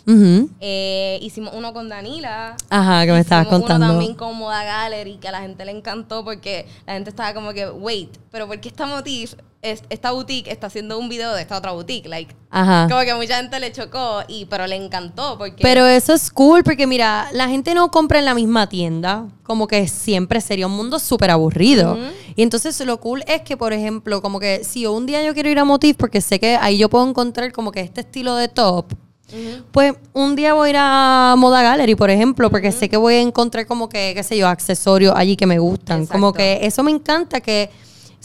Eh, 0.59 1.21
hicimos 1.23 1.55
uno 1.55 1.73
con 1.73 1.89
Danila. 1.89 2.57
Ajá, 2.69 3.07
que 3.07 3.13
me 3.13 3.21
estabas 3.21 3.47
contando. 3.47 3.87
Uno 3.87 3.95
también 3.95 4.17
con 4.17 4.37
Moda 4.37 4.65
Gallery, 4.65 5.19
que 5.19 5.29
a 5.29 5.31
la 5.31 5.43
gente 5.43 5.65
le 5.65 5.71
encantó 5.71 6.25
porque 6.25 6.67
la 6.85 6.95
gente 6.95 7.11
estaba 7.11 7.33
como 7.33 7.53
que, 7.53 7.69
wait, 7.71 8.11
pero 8.33 8.49
¿por 8.49 8.59
qué 8.59 8.71
esta 8.71 8.87
motif, 8.87 9.35
es- 9.63 9.83
esta 9.91 10.11
boutique 10.13 10.51
está 10.51 10.69
haciendo 10.69 10.99
un 10.99 11.09
video 11.09 11.33
de 11.35 11.43
esta 11.43 11.57
otra 11.59 11.73
boutique? 11.73 12.09
Like, 12.09 12.35
Ajá. 12.51 12.87
como 12.89 13.01
que 13.03 13.15
mucha 13.15 13.37
gente 13.39 13.59
le 13.61 13.73
chocó, 13.73 14.21
y 14.29 14.45
pero 14.47 14.67
le 14.67 14.77
encantó 14.77 15.37
porque... 15.39 15.63
Pero 15.63 15.87
eso 15.87 16.13
es 16.15 16.31
cool 16.31 16.63
porque 16.63 16.87
mira, 16.87 17.29
la 17.33 17.49
gente 17.49 17.75
no 17.75 17.91
compra 17.91 18.19
en 18.19 18.25
la 18.25 18.35
misma 18.35 18.69
tienda, 18.69 19.27
como 19.43 19.67
que 19.67 19.89
siempre 19.89 20.41
sería 20.41 20.67
un 20.67 20.73
mundo 20.77 20.99
súper 20.99 21.31
aburrido. 21.31 21.99
Y 22.37 22.43
entonces 22.43 22.79
lo 22.87 23.01
cool 23.01 23.25
es 23.27 23.43
que, 23.43 23.57
por 23.57 23.73
ejemplo, 23.73 24.23
como 24.23 24.39
que 24.41 24.63
si 24.65 24.87
un 24.87 25.07
día 25.07 25.23
yo 25.25 25.35
quiero 25.35 25.49
ir 25.49 25.59
a 25.59 25.65
Motif 25.65 25.97
porque 25.97 26.21
sé 26.21 26.39
que 26.39 26.57
ahí 26.57 26.79
yo 26.79 26.89
puedo 26.89 27.09
encontrar 27.09 27.53
como 27.53 27.73
que 27.73 27.81
este 27.81 28.03
estilo 28.03 28.37
de 28.37 28.49
top, 28.49 28.93
Ujú. 29.29 29.65
pues 29.73 29.95
un 30.13 30.37
día 30.37 30.55
voy 30.55 30.69
a 30.69 30.71
ir 30.71 30.77
a 30.79 31.35
Moda 31.37 31.63
Gallery, 31.63 31.97
por 31.97 32.11
ejemplo, 32.11 32.49
porque 32.51 32.71
sé 32.71 32.89
que 32.89 32.97
voy 32.97 33.15
a 33.15 33.21
encontrar 33.23 33.67
como 33.67 33.89
que, 33.89 34.13
qué 34.15 34.23
sé 34.23 34.37
yo, 34.37 34.47
accesorios 34.47 35.15
allí 35.17 35.35
que 35.37 35.47
me 35.47 35.59
gustan. 35.59 36.03
Exacto. 36.03 36.13
Como 36.21 36.33
que 36.33 36.61
eso 36.63 36.83
me 36.85 36.93
encanta 36.93 37.41
que 37.41 37.71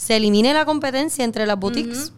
se 0.02 0.16
elimine 0.16 0.52
la 0.52 0.64
competencia 0.64 1.24
entre 1.24 1.46
las 1.46 1.56
boutiques. 1.58 2.12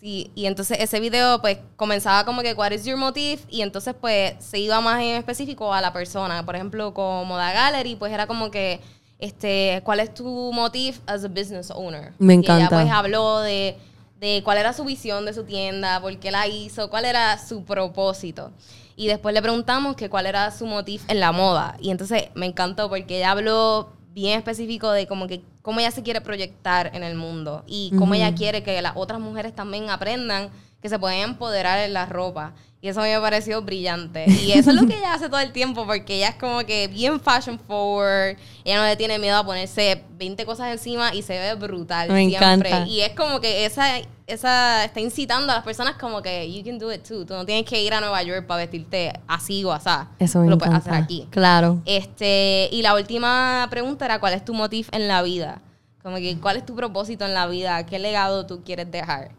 Sí, 0.00 0.30
y 0.34 0.46
entonces 0.46 0.78
ese 0.80 0.98
video 1.00 1.42
pues 1.42 1.58
comenzaba 1.76 2.24
como 2.24 2.40
que 2.40 2.54
what 2.54 2.70
is 2.70 2.86
your 2.86 2.96
motif 2.96 3.42
y 3.50 3.60
entonces 3.60 3.94
pues 4.00 4.32
se 4.38 4.58
iba 4.58 4.80
más 4.80 5.02
en 5.02 5.16
específico 5.16 5.74
a 5.74 5.82
la 5.82 5.92
persona. 5.92 6.46
Por 6.46 6.54
ejemplo, 6.56 6.94
con 6.94 7.28
Moda 7.28 7.52
Gallery 7.52 7.96
pues 7.96 8.10
era 8.10 8.26
como 8.26 8.50
que 8.50 8.80
este 9.18 9.82
cuál 9.84 10.00
es 10.00 10.14
tu 10.14 10.50
motif 10.54 11.00
as 11.06 11.22
a 11.24 11.28
business 11.28 11.70
owner. 11.70 12.14
Me 12.18 12.32
Y 12.36 12.38
ella 12.38 12.54
encanta. 12.54 12.80
pues 12.80 12.90
habló 12.90 13.40
de, 13.40 13.76
de 14.18 14.40
cuál 14.42 14.56
era 14.56 14.72
su 14.72 14.84
visión 14.84 15.26
de 15.26 15.34
su 15.34 15.44
tienda, 15.44 16.00
por 16.00 16.16
qué 16.18 16.30
la 16.30 16.46
hizo, 16.48 16.88
cuál 16.88 17.04
era 17.04 17.36
su 17.36 17.64
propósito. 17.64 18.52
Y 18.96 19.08
después 19.08 19.34
le 19.34 19.42
preguntamos 19.42 19.94
que 19.96 20.08
cuál 20.08 20.24
era 20.24 20.50
su 20.52 20.64
motif 20.64 21.02
en 21.08 21.20
la 21.20 21.32
moda. 21.32 21.76
Y 21.80 21.90
entonces 21.90 22.30
me 22.34 22.46
encantó 22.46 22.88
porque 22.88 23.18
ella 23.18 23.32
habló 23.32 23.92
bien 24.12 24.38
específico 24.38 24.90
de 24.90 25.06
como 25.06 25.26
que 25.26 25.42
cómo 25.62 25.80
ella 25.80 25.90
se 25.90 26.02
quiere 26.02 26.20
proyectar 26.20 26.90
en 26.94 27.02
el 27.02 27.14
mundo 27.14 27.64
y 27.66 27.92
cómo 27.96 28.14
ella 28.14 28.34
quiere 28.34 28.62
que 28.62 28.80
las 28.82 28.96
otras 28.96 29.20
mujeres 29.20 29.54
también 29.54 29.90
aprendan 29.90 30.50
que 30.82 30.88
se 30.88 30.98
pueden 30.98 31.20
empoderar 31.20 31.78
en 31.80 31.92
la 31.92 32.06
ropa. 32.06 32.54
Y 32.82 32.88
eso 32.88 33.00
me 33.02 33.20
pareció 33.20 33.60
brillante. 33.60 34.24
Y 34.30 34.52
eso 34.52 34.70
es 34.70 34.76
lo 34.76 34.86
que 34.86 34.96
ella 34.96 35.12
hace 35.12 35.28
todo 35.28 35.40
el 35.40 35.52
tiempo, 35.52 35.86
porque 35.86 36.16
ella 36.16 36.28
es 36.30 36.36
como 36.36 36.60
que 36.64 36.88
bien 36.88 37.20
fashion 37.20 37.58
forward. 37.58 38.38
Ella 38.64 38.78
no 38.78 38.84
le 38.84 38.96
tiene 38.96 39.18
miedo 39.18 39.36
a 39.36 39.44
ponerse 39.44 40.02
20 40.12 40.46
cosas 40.46 40.72
encima 40.72 41.14
y 41.14 41.20
se 41.20 41.38
ve 41.38 41.54
brutal 41.56 42.08
Me 42.08 42.26
siempre. 42.26 42.70
encanta. 42.70 42.86
Y 42.86 43.02
es 43.02 43.10
como 43.10 43.38
que 43.38 43.66
esa, 43.66 43.98
esa 44.26 44.82
está 44.84 44.98
incitando 44.98 45.52
a 45.52 45.56
las 45.56 45.64
personas 45.64 45.96
como 45.96 46.22
que 46.22 46.50
you 46.50 46.64
can 46.64 46.78
do 46.78 46.90
it 46.90 47.06
too. 47.06 47.26
Tú 47.26 47.34
no 47.34 47.44
tienes 47.44 47.66
que 47.66 47.82
ir 47.82 47.92
a 47.92 48.00
Nueva 48.00 48.22
York 48.22 48.46
para 48.46 48.62
vestirte 48.62 49.12
así 49.26 49.62
o 49.62 49.72
así. 49.72 49.90
Eso 50.18 50.40
me 50.40 50.46
lo 50.48 50.54
encanta. 50.54 50.80
puedes 50.80 50.86
hacer 50.86 51.04
aquí. 51.04 51.28
Claro. 51.30 51.82
Este, 51.84 52.70
y 52.72 52.80
la 52.80 52.94
última 52.94 53.66
pregunta 53.70 54.06
era 54.06 54.20
¿cuál 54.20 54.32
es 54.32 54.42
tu 54.42 54.54
motif 54.54 54.88
en 54.92 55.06
la 55.06 55.20
vida? 55.20 55.60
Como 56.02 56.16
que 56.16 56.38
¿cuál 56.38 56.56
es 56.56 56.64
tu 56.64 56.74
propósito 56.74 57.26
en 57.26 57.34
la 57.34 57.46
vida? 57.46 57.84
¿Qué 57.84 57.98
legado 57.98 58.46
tú 58.46 58.62
quieres 58.64 58.90
dejar? 58.90 59.32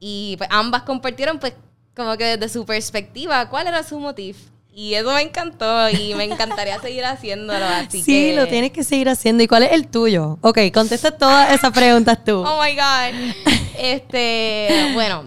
Y 0.00 0.36
pues 0.38 0.48
ambas 0.50 0.82
compartieron 0.84 1.38
pues 1.38 1.52
como 1.98 2.16
que 2.16 2.36
desde 2.36 2.48
su 2.48 2.64
perspectiva 2.64 3.50
cuál 3.50 3.66
era 3.66 3.82
su 3.82 3.98
motif. 3.98 4.36
Y 4.72 4.94
eso 4.94 5.12
me 5.12 5.22
encantó 5.22 5.90
y 5.90 6.14
me 6.14 6.22
encantaría 6.22 6.78
seguir 6.80 7.04
haciéndolo. 7.04 7.64
Así 7.66 8.00
sí, 8.00 8.12
que... 8.30 8.36
lo 8.36 8.46
tienes 8.46 8.70
que 8.70 8.84
seguir 8.84 9.08
haciendo. 9.08 9.42
¿Y 9.42 9.48
cuál 9.48 9.64
es 9.64 9.72
el 9.72 9.88
tuyo? 9.88 10.38
Ok, 10.40 10.58
contesta 10.72 11.10
todas 11.10 11.52
esas 11.52 11.72
preguntas 11.72 12.24
tú. 12.24 12.42
Oh 12.46 12.62
my 12.62 12.76
God. 12.76 13.34
Este, 13.76 14.92
bueno, 14.94 15.24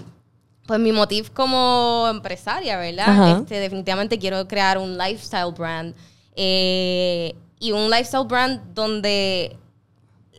pues 0.65 0.79
mi 0.79 0.93
motif 0.93 1.29
como 1.31 2.07
empresaria, 2.09 2.77
¿verdad? 2.77 3.09
Ajá. 3.09 3.39
Este, 3.39 3.59
definitivamente 3.59 4.17
quiero 4.17 4.47
crear 4.47 4.77
un 4.77 4.97
lifestyle 4.97 5.51
brand. 5.51 5.93
eh, 6.37 7.35
y 7.59 7.73
un 7.73 7.91
lifestyle 7.91 8.25
brand 8.25 8.73
donde 8.73 9.57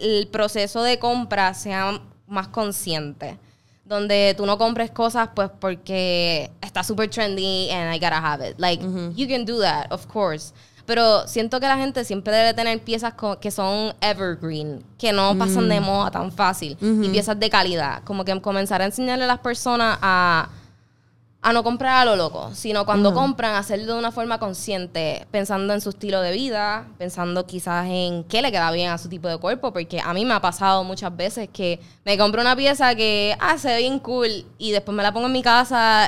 el 0.01 0.27
proceso 0.29 0.83
de 0.83 0.99
compra 0.99 1.53
sea 1.53 2.01
más 2.27 2.49
consciente. 2.49 3.39
Donde 3.85 4.35
tú 4.37 4.47
no 4.47 4.57
compres 4.59 4.91
cosas 4.91 5.29
pues 5.35 5.51
porque 5.61 6.51
está 6.61 6.83
super 6.85 7.09
trendy 7.11 7.69
and 7.71 7.95
I 7.95 7.99
gotta 7.99 8.19
have 8.19 8.41
it. 8.49 8.55
Like, 8.59 8.83
you 9.17 9.27
can 9.29 9.45
do 9.45 9.61
that, 9.61 9.91
of 9.91 10.07
course. 10.07 10.53
Pero 10.87 11.27
siento 11.29 11.61
que 11.61 11.67
la 11.69 11.77
gente 11.77 12.05
siempre 12.05 12.35
debe 12.35 12.55
tener 12.55 12.81
piezas 12.83 13.15
que 13.41 13.51
son 13.53 13.95
evergreen, 14.01 14.85
que 14.99 15.13
no 15.13 15.37
pasan 15.39 15.67
Mm. 15.67 15.69
de 15.69 15.81
moda 15.81 16.11
tan 16.11 16.33
fácil, 16.33 16.77
y 16.81 17.09
piezas 17.09 17.39
de 17.39 17.49
calidad. 17.51 18.03
Como 18.05 18.25
que 18.25 18.41
comenzar 18.41 18.83
a 18.83 18.87
enseñarle 18.87 19.25
a 19.25 19.29
las 19.29 19.39
personas 19.39 19.99
a, 20.03 20.49
a 21.45 21.53
no 21.53 21.65
comprar 21.65 21.97
a 22.03 22.05
lo 22.05 22.15
loco, 22.15 22.51
sino 22.55 22.87
cuando 22.87 23.13
compran, 23.13 23.57
hacerlo 23.57 23.95
de 23.95 23.99
una 23.99 24.13
forma 24.13 24.39
consciente, 24.39 25.27
pensando 25.33 25.75
en 25.75 25.81
su 25.81 25.91
estilo 25.91 26.21
de 26.21 26.31
vida, 26.33 26.87
pensando 26.99 27.47
quizás 27.47 27.87
en 27.89 28.23
qué 28.25 28.43
le 28.43 28.53
queda 28.53 28.71
bien 28.71 28.91
a 28.91 28.99
su 28.99 29.09
tipo 29.09 29.27
de 29.27 29.39
cuerpo, 29.39 29.73
porque 29.73 30.01
a 30.01 30.15
mí 30.15 30.25
me 30.25 30.35
ha 30.35 30.41
pasado 30.41 30.85
muchas 30.85 31.15
veces 31.17 31.49
que 31.53 31.81
me 32.05 32.17
compro 32.17 32.41
una 32.43 32.55
pieza 32.55 32.95
que, 32.95 33.37
ah, 33.41 33.59
se 33.59 33.69
ve 33.69 33.79
bien 33.79 33.99
cool, 33.99 34.45
y 34.57 34.71
después 34.71 34.97
me 34.97 35.03
la 35.03 35.13
pongo 35.13 35.27
en 35.27 35.33
mi 35.33 35.43
casa, 35.43 36.05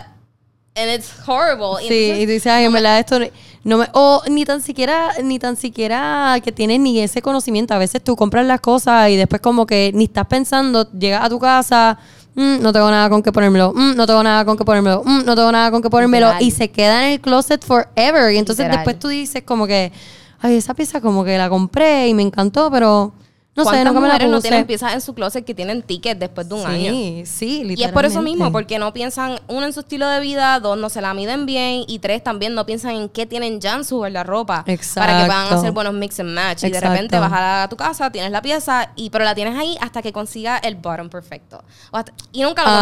and 0.76 0.90
it's 0.94 1.10
horrible. 1.26 1.82
Y 1.84 1.88
Sí, 1.88 1.94
entonces- 2.04 2.22
y 2.22 2.26
tú 2.26 2.32
dices, 2.32 2.52
ay, 2.52 2.64
en 2.66 2.72
verdad 2.72 2.98
esto 3.00 3.18
no- 3.18 3.26
no 3.64 3.78
me... 3.78 3.88
O 3.92 4.22
ni 4.28 4.44
tan 4.44 4.60
siquiera, 4.62 5.10
ni 5.22 5.38
tan 5.40 5.56
siquiera 5.56 6.36
que 6.44 6.52
tienes 6.52 6.78
ni 6.80 7.00
ese 7.00 7.22
conocimiento. 7.22 7.74
A 7.74 7.78
veces 7.78 8.02
tú 8.04 8.14
compras 8.14 8.44
las 8.46 8.60
cosas 8.60 9.08
y 9.10 9.16
después 9.16 9.40
como 9.40 9.66
que 9.66 9.90
ni 9.94 10.04
estás 10.04 10.26
pensando, 10.26 10.88
llegas 10.92 11.24
a 11.24 11.28
tu 11.28 11.38
casa, 11.38 11.98
"Mm, 12.34 12.60
no 12.62 12.72
tengo 12.72 12.90
nada 12.90 13.08
con 13.08 13.22
qué 13.22 13.32
ponérmelo, 13.32 13.72
mm, 13.74 13.94
no 13.96 14.06
tengo 14.06 14.22
nada 14.22 14.44
con 14.44 14.56
qué 14.56 14.64
ponérmelo, 14.64 15.02
mm, 15.04 15.24
no 15.24 15.34
tengo 15.36 15.52
nada 15.52 15.70
con 15.70 15.82
qué 15.82 15.90
ponérmelo. 15.90 16.26
Literal. 16.26 16.42
Y 16.42 16.50
se 16.50 16.70
queda 16.70 17.06
en 17.06 17.12
el 17.12 17.20
closet 17.20 17.64
forever. 17.64 18.32
Y 18.32 18.38
entonces 18.38 18.64
Literal. 18.64 18.78
después 18.78 18.98
tú 18.98 19.08
dices 19.08 19.42
como 19.44 19.66
que, 19.66 19.92
ay, 20.40 20.56
esa 20.56 20.74
pieza 20.74 21.00
como 21.00 21.24
que 21.24 21.38
la 21.38 21.48
compré 21.48 22.08
y 22.08 22.14
me 22.14 22.22
encantó, 22.22 22.70
pero 22.70 23.12
no 23.56 23.62
sé, 23.62 23.70
¿Cuántas 23.70 23.84
nunca 23.94 24.00
me 24.00 24.08
la 24.08 24.18
no 24.26 24.40
tienen 24.40 24.66
piezas 24.66 24.94
en 24.94 25.00
su 25.00 25.14
closet 25.14 25.44
que 25.44 25.54
tienen 25.54 25.80
tickets 25.82 26.18
después 26.18 26.48
de 26.48 26.54
un 26.56 26.66
año? 26.66 26.90
Sí, 26.90 27.22
sí, 27.24 27.46
literalmente. 27.46 27.80
Y 27.82 27.84
es 27.84 27.92
por 27.92 28.04
eso 28.04 28.20
mismo, 28.20 28.50
porque 28.50 28.80
no 28.80 28.92
piensan, 28.92 29.38
uno, 29.46 29.64
en 29.66 29.72
su 29.72 29.80
estilo 29.80 30.08
de 30.08 30.18
vida, 30.20 30.58
dos, 30.58 30.76
no 30.76 30.88
se 30.88 31.00
la 31.00 31.14
miden 31.14 31.46
bien, 31.46 31.84
y 31.86 32.00
tres, 32.00 32.24
también 32.24 32.54
no 32.54 32.66
piensan 32.66 32.92
en 32.96 33.08
qué 33.08 33.26
tienen 33.26 33.60
ya 33.60 33.74
en 33.76 33.84
su 33.84 33.98
guardarropa 33.98 34.64
para 34.64 34.76
que 34.76 34.84
puedan 34.96 35.42
Exacto. 35.44 35.54
hacer 35.54 35.70
buenos 35.70 35.94
mix 35.94 36.18
and 36.18 36.30
match. 36.34 36.64
Y 36.64 36.70
de 36.70 36.78
Exacto. 36.78 36.88
repente 36.94 37.18
vas 37.20 37.32
a 37.32 37.68
tu 37.70 37.76
casa, 37.76 38.10
tienes 38.10 38.32
la 38.32 38.42
pieza, 38.42 38.90
y 38.96 39.10
pero 39.10 39.24
la 39.24 39.36
tienes 39.36 39.56
ahí 39.56 39.76
hasta 39.80 40.02
que 40.02 40.12
consiga 40.12 40.58
el 40.58 40.74
bottom 40.74 41.08
perfecto. 41.08 41.62
O 41.92 41.96
hasta- 41.96 42.12
y 42.32 42.42
nunca 42.42 42.62
lo 42.62 42.68
Ajá, 42.70 42.80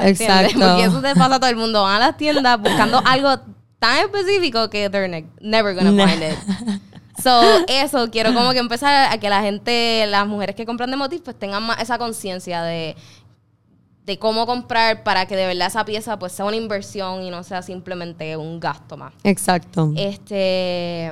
consigues, 0.00 0.20
¿entiendes? 0.20 0.20
exacto. 0.52 0.66
Porque 0.68 0.84
eso 0.84 1.00
te 1.00 1.14
pasa 1.14 1.34
a 1.36 1.38
todo 1.40 1.50
el 1.50 1.56
mundo. 1.56 1.82
Van 1.84 1.96
a 2.02 2.06
las 2.08 2.16
tiendas 2.16 2.60
buscando 2.60 3.00
algo 3.06 3.38
tan 3.78 3.98
específico 3.98 4.68
que 4.68 4.90
they're 4.90 5.06
ne- 5.08 5.28
never 5.40 5.72
gonna 5.76 5.92
find 5.92 6.20
it. 6.24 6.80
So, 7.22 7.40
eso, 7.68 8.10
quiero 8.10 8.32
como 8.32 8.52
que 8.52 8.58
empezar 8.58 9.12
a 9.12 9.18
que 9.18 9.28
la 9.28 9.40
gente, 9.42 10.06
las 10.06 10.26
mujeres 10.26 10.54
que 10.54 10.64
compran 10.64 10.90
de 10.90 10.96
Motif, 10.96 11.22
pues 11.22 11.38
tengan 11.38 11.62
más 11.64 11.80
esa 11.80 11.98
conciencia 11.98 12.62
de, 12.62 12.96
de 14.04 14.18
cómo 14.18 14.46
comprar 14.46 15.02
para 15.02 15.26
que 15.26 15.36
de 15.36 15.46
verdad 15.46 15.66
esa 15.66 15.84
pieza 15.84 16.18
pues 16.18 16.32
sea 16.32 16.44
una 16.44 16.56
inversión 16.56 17.22
y 17.22 17.30
no 17.30 17.42
sea 17.42 17.62
simplemente 17.62 18.36
un 18.36 18.60
gasto 18.60 18.96
más. 18.96 19.12
Exacto. 19.24 19.92
Este, 19.96 21.06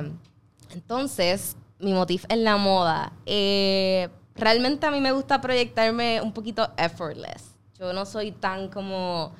entonces, 0.71 1.57
mi 1.79 1.93
motif 1.93 2.25
en 2.29 2.43
la 2.43 2.57
moda. 2.57 3.11
eh, 3.25 4.09
realmente 4.35 4.85
a 4.85 4.91
mí 4.91 5.01
me 5.01 5.11
gusta 5.11 5.41
proyectarme 5.41 6.21
un 6.21 6.31
poquito 6.31 6.69
effortless. 6.77 7.55
Yo 7.79 7.91
no 7.93 8.05
soy 8.05 8.31
tan 8.31 8.69
como 8.69 9.33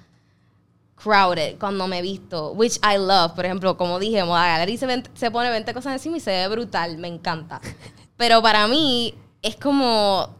crowded 1.01 1.58
cuando 1.60 1.88
me 1.88 2.01
visto, 2.01 2.51
which 2.54 2.77
I 2.84 2.98
love. 2.98 3.34
Por 3.34 3.46
ejemplo, 3.46 3.77
como 3.77 4.00
dije, 4.00 4.24
Moda 4.24 4.48
Gallery 4.48 4.77
se, 4.77 5.04
se 5.13 5.32
pone 5.32 5.50
20 5.50 5.74
cosas 5.74 5.94
encima 5.94 6.18
y 6.18 6.20
se 6.20 6.32
ve 6.32 6.48
brutal, 6.48 6.98
me 6.98 7.08
encanta. 7.08 7.62
Pero 8.18 8.42
para 8.42 8.68
mí 8.68 9.13
es 9.42 9.56
como 9.56 10.36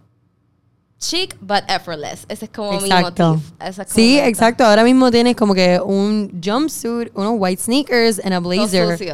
chic 1.00 1.38
but 1.40 1.64
effortless. 1.68 2.26
Ese 2.28 2.46
es 2.46 2.52
como 2.52 2.74
Exacto. 2.74 3.30
mi 3.30 3.36
motif. 3.36 3.52
Ese 3.62 3.82
es 3.84 3.90
Sí, 3.90 4.20
exacto. 4.20 4.66
Ahora 4.66 4.84
mismo 4.84 5.12
tienes 5.12 5.36
como 5.36 5.54
que 5.54 5.80
un 5.80 6.42
jumpsuit, 6.44 7.12
unos 7.14 7.34
white 7.38 7.62
sneakers 7.62 8.20
and 8.24 8.34
a 8.34 8.40
blazer. 8.40 8.98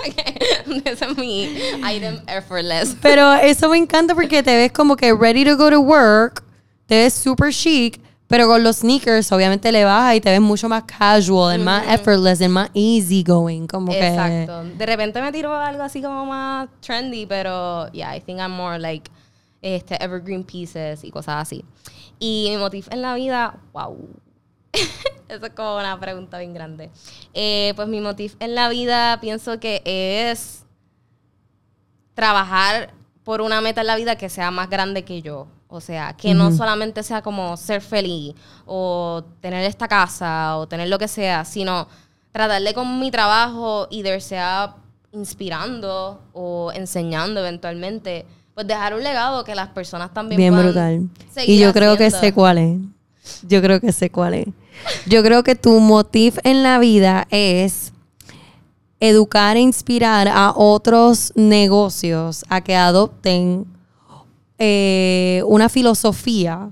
Ese 0.84 1.04
es 1.04 1.16
mi 1.16 1.56
item 1.84 2.20
effortless. 2.26 2.96
Pero 3.00 3.34
eso 3.34 3.68
me 3.68 3.76
encanta 3.76 4.14
porque 4.14 4.42
te 4.42 4.56
ves 4.56 4.72
como 4.72 4.96
que 4.96 5.12
ready 5.14 5.44
to 5.44 5.56
go 5.56 5.70
to 5.70 5.80
work, 5.80 6.42
te 6.86 6.96
ves 6.96 7.14
super 7.14 7.52
chic, 7.52 8.00
pero 8.30 8.46
con 8.46 8.62
los 8.62 8.76
sneakers 8.76 9.32
obviamente 9.32 9.72
le 9.72 9.84
bajas 9.84 10.14
y 10.14 10.20
te 10.20 10.30
ves 10.30 10.40
mucho 10.40 10.68
más 10.68 10.84
casual, 10.84 11.56
and 11.56 11.64
más 11.64 11.84
effortless, 11.88 12.40
and 12.40 12.52
más 12.52 12.70
easy 12.74 13.24
going, 13.24 13.66
como 13.66 13.90
que 13.90 14.06
Exacto. 14.06 14.62
De 14.62 14.86
repente 14.86 15.20
me 15.20 15.32
tiro 15.32 15.52
algo 15.52 15.82
así 15.82 16.00
como 16.00 16.24
más 16.26 16.68
trendy, 16.80 17.26
pero 17.26 17.90
yeah, 17.90 18.16
I 18.16 18.20
think 18.20 18.38
I'm 18.38 18.52
more 18.52 18.78
like 18.78 19.10
este 19.60 19.96
evergreen 20.00 20.44
pieces 20.44 21.02
y 21.02 21.10
cosas 21.10 21.42
así. 21.42 21.64
Y 22.20 22.46
mi 22.50 22.56
motif 22.56 22.86
en 22.92 23.02
la 23.02 23.16
vida, 23.16 23.58
wow. 23.72 23.98
Eso 25.28 25.46
es 25.46 25.52
como 25.52 25.78
una 25.78 25.98
pregunta 25.98 26.38
bien 26.38 26.54
grande. 26.54 26.88
Eh, 27.34 27.72
pues 27.74 27.88
mi 27.88 28.00
motif 28.00 28.36
en 28.38 28.54
la 28.54 28.68
vida 28.68 29.18
pienso 29.20 29.58
que 29.58 29.82
es 29.84 30.64
trabajar 32.14 32.94
por 33.30 33.42
una 33.42 33.60
meta 33.60 33.82
en 33.82 33.86
la 33.86 33.94
vida 33.94 34.16
que 34.16 34.28
sea 34.28 34.50
más 34.50 34.68
grande 34.68 35.04
que 35.04 35.22
yo. 35.22 35.46
O 35.68 35.80
sea, 35.80 36.16
que 36.16 36.34
no 36.34 36.50
solamente 36.50 37.04
sea 37.04 37.22
como 37.22 37.56
ser 37.56 37.80
feliz 37.80 38.34
o 38.66 39.22
tener 39.40 39.64
esta 39.66 39.86
casa 39.86 40.56
o 40.56 40.66
tener 40.66 40.88
lo 40.88 40.98
que 40.98 41.06
sea, 41.06 41.44
sino 41.44 41.86
tratarle 42.32 42.74
con 42.74 42.98
mi 42.98 43.12
trabajo 43.12 43.86
y 43.88 44.02
de 44.02 44.20
sea 44.20 44.74
inspirando 45.12 46.20
o 46.32 46.72
enseñando 46.74 47.38
eventualmente, 47.38 48.26
pues 48.52 48.66
dejar 48.66 48.94
un 48.94 49.04
legado 49.04 49.44
que 49.44 49.54
las 49.54 49.68
personas 49.68 50.12
también 50.12 50.36
bien 50.36 50.52
puedan 50.52 50.66
brutal. 50.66 51.08
seguir 51.32 51.54
Y 51.54 51.60
yo 51.60 51.72
creo 51.72 51.96
que 51.96 52.10
sé 52.10 52.32
cuál 52.32 52.58
es. 52.58 52.78
Yo 53.46 53.62
creo 53.62 53.80
que 53.80 53.92
sé 53.92 54.10
cuál 54.10 54.34
es. 54.34 54.48
Yo 55.06 55.22
creo 55.22 55.44
que 55.44 55.54
tu 55.54 55.78
motif 55.78 56.38
en 56.42 56.64
la 56.64 56.80
vida 56.80 57.28
es 57.30 57.92
educar 59.00 59.56
e 59.56 59.60
inspirar 59.60 60.28
a 60.28 60.52
otros 60.54 61.32
negocios 61.34 62.44
a 62.48 62.60
que 62.60 62.76
adopten 62.76 63.66
eh, 64.58 65.42
una 65.46 65.70
filosofía 65.70 66.68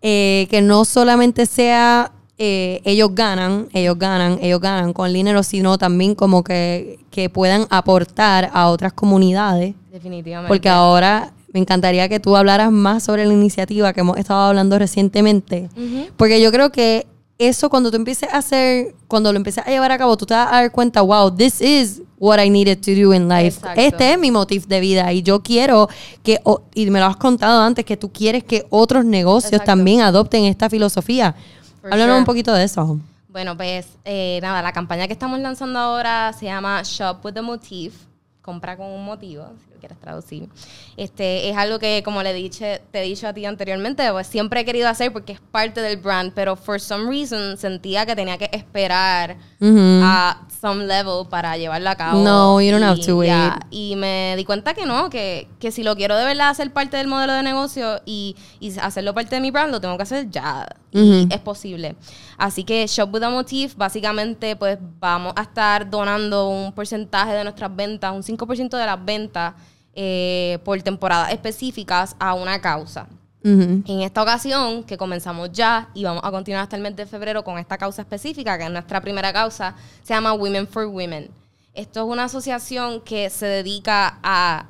eh, 0.00 0.46
que 0.48 0.62
no 0.62 0.84
solamente 0.84 1.44
sea 1.46 2.12
eh, 2.38 2.80
ellos 2.84 3.14
ganan, 3.14 3.68
ellos 3.72 3.98
ganan, 3.98 4.38
ellos 4.40 4.60
ganan 4.60 4.92
con 4.92 5.06
el 5.06 5.12
dinero, 5.12 5.42
sino 5.42 5.78
también 5.78 6.14
como 6.14 6.42
que, 6.42 6.98
que 7.10 7.30
puedan 7.30 7.66
aportar 7.70 8.50
a 8.52 8.68
otras 8.68 8.92
comunidades. 8.92 9.74
Definitivamente. 9.92 10.48
Porque 10.48 10.68
ahora 10.68 11.32
me 11.52 11.60
encantaría 11.60 12.08
que 12.08 12.18
tú 12.18 12.36
hablaras 12.36 12.72
más 12.72 13.04
sobre 13.04 13.24
la 13.24 13.32
iniciativa 13.32 13.92
que 13.92 14.00
hemos 14.00 14.18
estado 14.18 14.40
hablando 14.40 14.78
recientemente. 14.78 15.68
Porque 16.16 16.40
yo 16.40 16.50
creo 16.50 16.70
que 16.70 17.06
eso 17.38 17.68
cuando 17.68 17.90
tú 17.90 17.96
empieces 17.96 18.32
a 18.32 18.38
hacer, 18.38 18.94
cuando 19.08 19.32
lo 19.32 19.36
empieces 19.36 19.66
a 19.66 19.70
llevar 19.70 19.90
a 19.92 19.98
cabo, 19.98 20.16
tú 20.16 20.26
te 20.26 20.34
vas 20.34 20.48
a 20.48 20.60
dar 20.60 20.70
cuenta, 20.70 21.00
wow, 21.00 21.34
this 21.34 21.60
is 21.60 22.02
what 22.18 22.38
I 22.38 22.48
needed 22.48 22.80
to 22.80 22.92
do 22.92 23.12
in 23.12 23.28
life. 23.28 23.58
Exacto. 23.58 23.80
Este 23.80 24.12
es 24.12 24.18
mi 24.18 24.30
motif 24.30 24.66
de 24.66 24.80
vida 24.80 25.12
y 25.12 25.22
yo 25.22 25.42
quiero 25.42 25.88
que, 26.22 26.40
y 26.74 26.90
me 26.90 27.00
lo 27.00 27.06
has 27.06 27.16
contado 27.16 27.60
antes, 27.60 27.84
que 27.84 27.96
tú 27.96 28.12
quieres 28.12 28.44
que 28.44 28.66
otros 28.70 29.04
negocios 29.04 29.52
Exacto. 29.52 29.72
también 29.72 30.00
adopten 30.00 30.44
esta 30.44 30.70
filosofía. 30.70 31.34
For 31.80 31.92
Háblanos 31.92 32.12
sure. 32.12 32.18
un 32.20 32.24
poquito 32.24 32.52
de 32.52 32.64
eso. 32.64 32.98
Bueno, 33.28 33.56
pues 33.56 33.86
eh, 34.04 34.38
nada, 34.42 34.62
la 34.62 34.72
campaña 34.72 35.08
que 35.08 35.12
estamos 35.12 35.40
lanzando 35.40 35.78
ahora 35.80 36.32
se 36.32 36.46
llama 36.46 36.82
Shop 36.84 37.24
with 37.24 37.36
a 37.36 37.42
Motif. 37.42 37.94
Compra 38.40 38.76
con 38.76 38.86
un 38.86 39.04
motivo, 39.04 39.44
quieres 39.84 40.00
traducir. 40.00 40.48
Este 40.96 41.48
es 41.50 41.56
algo 41.56 41.78
que, 41.78 42.02
como 42.04 42.22
le 42.22 42.32
dije, 42.32 42.82
te 42.90 43.00
he 43.00 43.02
dicho 43.04 43.28
a 43.28 43.32
ti 43.32 43.44
anteriormente, 43.44 44.10
pues 44.12 44.26
siempre 44.26 44.60
he 44.60 44.64
querido 44.64 44.88
hacer 44.88 45.12
porque 45.12 45.32
es 45.32 45.40
parte 45.40 45.80
del 45.82 45.98
brand, 45.98 46.32
pero 46.34 46.56
for 46.56 46.80
some 46.80 47.08
reason 47.08 47.56
sentía 47.58 48.06
que 48.06 48.16
tenía 48.16 48.38
que 48.38 48.48
esperar 48.52 49.36
a 49.60 50.46
some 50.60 50.86
level 50.86 51.26
para 51.28 51.56
llevarlo 51.56 51.90
a 51.90 51.94
cabo. 51.96 52.22
No, 52.22 52.60
you 52.60 52.70
don't 52.70 52.82
Y 52.82 52.86
have 52.86 53.00
to 53.06 53.16
wait. 53.18 53.30
y 53.70 53.96
me 53.96 54.34
di 54.36 54.44
cuenta 54.44 54.72
que 54.74 54.86
no, 54.86 55.10
que, 55.10 55.48
que 55.60 55.70
si 55.70 55.82
lo 55.82 55.94
quiero 55.96 56.16
de 56.16 56.24
verdad 56.24 56.48
hacer 56.50 56.72
parte 56.72 56.96
del 56.96 57.06
modelo 57.06 57.32
de 57.34 57.42
negocio 57.42 58.00
y, 58.06 58.36
y 58.60 58.78
hacerlo 58.78 59.14
parte 59.14 59.34
de 59.34 59.40
mi 59.40 59.50
brand, 59.50 59.70
lo 59.70 59.80
tengo 59.80 59.96
que 59.96 60.02
hacer 60.04 60.30
ya. 60.30 60.66
Y 60.92 61.26
es 61.28 61.40
posible. 61.40 61.96
Así 62.38 62.62
que 62.62 62.86
Shop 62.86 63.12
with 63.12 63.22
a 63.24 63.30
Motif, 63.30 63.74
básicamente, 63.76 64.54
pues 64.54 64.78
vamos 65.00 65.32
a 65.36 65.42
estar 65.42 65.90
donando 65.90 66.48
un 66.48 66.72
porcentaje 66.72 67.32
de 67.32 67.42
nuestras 67.42 67.74
ventas, 67.74 68.12
un 68.12 68.22
5% 68.22 68.76
de 68.78 68.86
las 68.86 69.04
ventas 69.04 69.54
eh, 69.94 70.58
por 70.64 70.80
temporadas 70.82 71.32
específicas 71.32 72.16
a 72.18 72.34
una 72.34 72.60
causa. 72.60 73.08
En 73.46 74.00
esta 74.00 74.22
ocasión, 74.22 74.84
que 74.84 74.96
comenzamos 74.96 75.52
ya 75.52 75.90
y 75.92 76.02
vamos 76.02 76.22
a 76.24 76.30
continuar 76.30 76.62
hasta 76.62 76.76
el 76.76 76.82
mes 76.82 76.96
de 76.96 77.04
febrero 77.04 77.44
con 77.44 77.58
esta 77.58 77.76
causa 77.76 78.00
específica, 78.00 78.56
que 78.56 78.64
es 78.64 78.70
nuestra 78.70 79.02
primera 79.02 79.34
causa, 79.34 79.74
se 80.02 80.14
llama 80.14 80.32
Women 80.32 80.66
for 80.66 80.86
Women. 80.86 81.30
Esto 81.74 82.00
es 82.00 82.06
una 82.10 82.24
asociación 82.24 83.02
que 83.02 83.28
se 83.28 83.44
dedica 83.44 84.18
a 84.22 84.68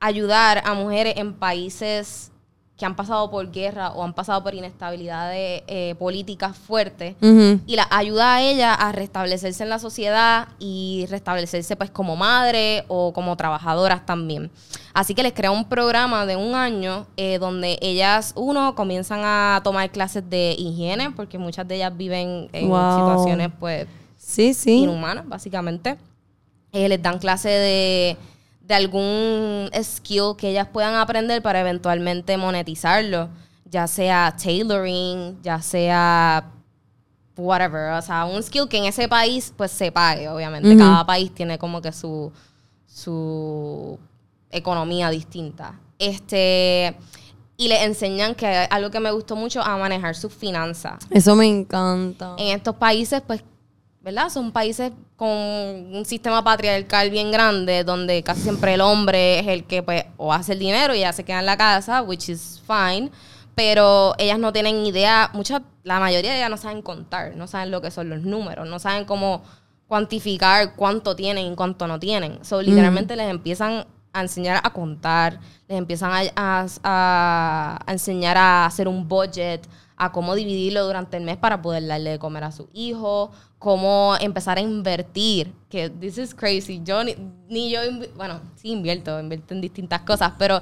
ayudar 0.00 0.60
a 0.66 0.74
mujeres 0.74 1.14
en 1.16 1.32
países 1.32 2.29
que 2.80 2.86
han 2.86 2.96
pasado 2.96 3.30
por 3.30 3.52
guerra 3.52 3.90
o 3.90 4.02
han 4.02 4.14
pasado 4.14 4.42
por 4.42 4.54
inestabilidades 4.54 5.62
eh, 5.66 5.94
políticas 5.98 6.56
fuertes 6.56 7.14
y 7.20 7.76
la 7.76 7.86
ayuda 7.90 8.36
a 8.36 8.42
ella 8.42 8.72
a 8.72 8.90
restablecerse 8.90 9.62
en 9.62 9.68
la 9.68 9.78
sociedad 9.78 10.48
y 10.58 11.04
restablecerse 11.10 11.76
pues 11.76 11.90
como 11.90 12.16
madre 12.16 12.84
o 12.88 13.12
como 13.12 13.36
trabajadoras 13.36 14.06
también. 14.06 14.50
Así 14.94 15.14
que 15.14 15.22
les 15.22 15.34
crea 15.34 15.50
un 15.50 15.66
programa 15.66 16.24
de 16.24 16.36
un 16.36 16.54
año 16.54 17.06
eh, 17.18 17.38
donde 17.38 17.78
ellas, 17.82 18.32
uno, 18.34 18.74
comienzan 18.74 19.20
a 19.24 19.60
tomar 19.62 19.90
clases 19.90 20.28
de 20.30 20.56
higiene 20.58 21.10
porque 21.10 21.36
muchas 21.38 21.68
de 21.68 21.76
ellas 21.76 21.94
viven 21.94 22.48
en 22.54 22.70
Wow. 22.70 22.96
situaciones 22.96 23.50
pues 23.60 23.86
Sí, 24.16 24.54
sí. 24.54 24.78
inhumanas, 24.84 25.28
básicamente. 25.28 25.98
Eh, 26.72 26.88
les 26.88 27.02
dan 27.02 27.18
clase 27.18 27.50
de, 27.50 28.16
de 28.70 28.76
algún 28.76 29.68
skill 29.82 30.36
que 30.38 30.50
ellas 30.50 30.68
puedan 30.72 30.94
aprender 30.94 31.42
para 31.42 31.60
eventualmente 31.60 32.36
monetizarlo, 32.36 33.28
ya 33.64 33.88
sea 33.88 34.32
tailoring, 34.40 35.42
ya 35.42 35.60
sea 35.60 36.52
whatever, 37.36 37.94
o 37.94 38.02
sea, 38.02 38.26
un 38.26 38.40
skill 38.40 38.68
que 38.68 38.78
en 38.78 38.84
ese 38.84 39.08
país 39.08 39.52
pues 39.56 39.72
se 39.72 39.90
pague, 39.90 40.28
obviamente. 40.28 40.76
Cada 40.76 41.04
país 41.04 41.34
tiene 41.34 41.58
como 41.58 41.82
que 41.82 41.90
su, 41.90 42.30
su 42.86 43.98
economía 44.52 45.10
distinta. 45.10 45.74
Este, 45.98 46.96
y 47.56 47.66
le 47.66 47.82
enseñan 47.82 48.36
que 48.36 48.46
algo 48.46 48.92
que 48.92 49.00
me 49.00 49.10
gustó 49.10 49.34
mucho 49.34 49.62
a 49.62 49.76
manejar 49.78 50.14
sus 50.14 50.32
finanzas. 50.32 50.98
Eso 51.10 51.34
me 51.34 51.46
encanta. 51.46 52.36
En 52.38 52.56
estos 52.56 52.76
países, 52.76 53.20
pues, 53.26 53.42
¿verdad? 54.00 54.30
Son 54.30 54.52
países 54.52 54.92
con 55.16 55.28
un 55.28 56.04
sistema 56.06 56.42
patriarcal 56.42 57.10
bien 57.10 57.30
grande, 57.30 57.84
donde 57.84 58.22
casi 58.22 58.42
siempre 58.42 58.74
el 58.74 58.80
hombre 58.80 59.40
es 59.40 59.46
el 59.46 59.64
que, 59.64 59.82
pues, 59.82 60.04
o 60.16 60.32
hace 60.32 60.54
el 60.54 60.58
dinero 60.58 60.94
y 60.94 60.98
ella 60.98 61.12
se 61.12 61.24
queda 61.24 61.40
en 61.40 61.46
la 61.46 61.56
casa, 61.56 62.02
which 62.02 62.28
is 62.30 62.62
fine, 62.66 63.10
pero 63.54 64.14
ellas 64.18 64.38
no 64.38 64.52
tienen 64.52 64.86
idea, 64.86 65.30
muchas, 65.34 65.60
la 65.82 66.00
mayoría 66.00 66.30
de 66.30 66.38
ellas 66.38 66.50
no 66.50 66.56
saben 66.56 66.80
contar, 66.80 67.36
no 67.36 67.46
saben 67.46 67.70
lo 67.70 67.82
que 67.82 67.90
son 67.90 68.08
los 68.08 68.22
números, 68.22 68.66
no 68.66 68.78
saben 68.78 69.04
cómo 69.04 69.42
cuantificar 69.86 70.76
cuánto 70.76 71.14
tienen 71.16 71.52
y 71.52 71.54
cuánto 71.56 71.86
no 71.86 71.98
tienen. 71.98 72.42
So, 72.44 72.62
literalmente 72.62 73.16
les 73.16 73.28
empiezan 73.28 73.86
a 74.12 74.22
enseñar 74.22 74.60
a 74.62 74.70
contar, 74.70 75.38
les 75.68 75.78
empiezan 75.78 76.12
a, 76.34 76.66
a, 76.82 77.92
enseñar 77.92 78.36
a 78.36 78.66
hacer 78.66 78.88
un 78.88 79.08
budget, 79.08 79.66
a 79.96 80.10
cómo 80.12 80.34
dividirlo 80.34 80.86
durante 80.86 81.16
el 81.16 81.24
mes 81.24 81.36
para 81.36 81.60
poder 81.60 81.86
darle 81.86 82.10
de 82.10 82.18
comer 82.18 82.44
a 82.44 82.52
su 82.52 82.68
hijo, 82.72 83.30
cómo 83.58 84.16
empezar 84.20 84.56
a 84.58 84.60
invertir, 84.60 85.52
que 85.68 85.90
this 85.90 86.16
is 86.18 86.34
crazy. 86.34 86.80
Yo 86.82 87.02
ni, 87.48 87.70
yo, 87.70 87.80
bueno, 88.16 88.40
sí 88.56 88.70
invierto, 88.70 89.20
invierto 89.20 89.54
en 89.54 89.60
distintas 89.60 90.00
cosas, 90.00 90.32
pero 90.38 90.60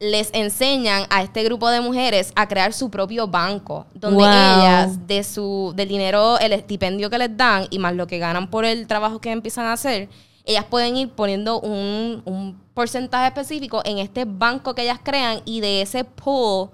les 0.00 0.30
enseñan 0.34 1.04
a 1.08 1.22
este 1.22 1.44
grupo 1.44 1.70
de 1.70 1.80
mujeres 1.80 2.32
a 2.34 2.48
crear 2.48 2.72
su 2.72 2.90
propio 2.90 3.28
banco, 3.28 3.86
donde 3.94 4.24
ellas 4.24 5.06
de 5.06 5.22
su 5.22 5.72
del 5.76 5.88
dinero, 5.88 6.38
el 6.40 6.52
estipendio 6.52 7.08
que 7.08 7.18
les 7.18 7.36
dan 7.36 7.66
y 7.70 7.78
más 7.78 7.94
lo 7.94 8.06
que 8.06 8.18
ganan 8.18 8.50
por 8.50 8.64
el 8.64 8.86
trabajo 8.86 9.20
que 9.20 9.30
empiezan 9.30 9.66
a 9.66 9.72
hacer, 9.74 10.08
ellas 10.44 10.64
pueden 10.64 10.96
ir 10.96 11.10
poniendo 11.10 11.60
un, 11.60 12.22
un 12.24 12.60
porcentaje 12.74 13.28
específico 13.28 13.80
en 13.84 13.98
este 13.98 14.24
banco 14.24 14.74
que 14.74 14.82
ellas 14.82 15.00
crean 15.02 15.40
y 15.44 15.60
de 15.60 15.82
ese 15.82 16.04
pool 16.04 16.70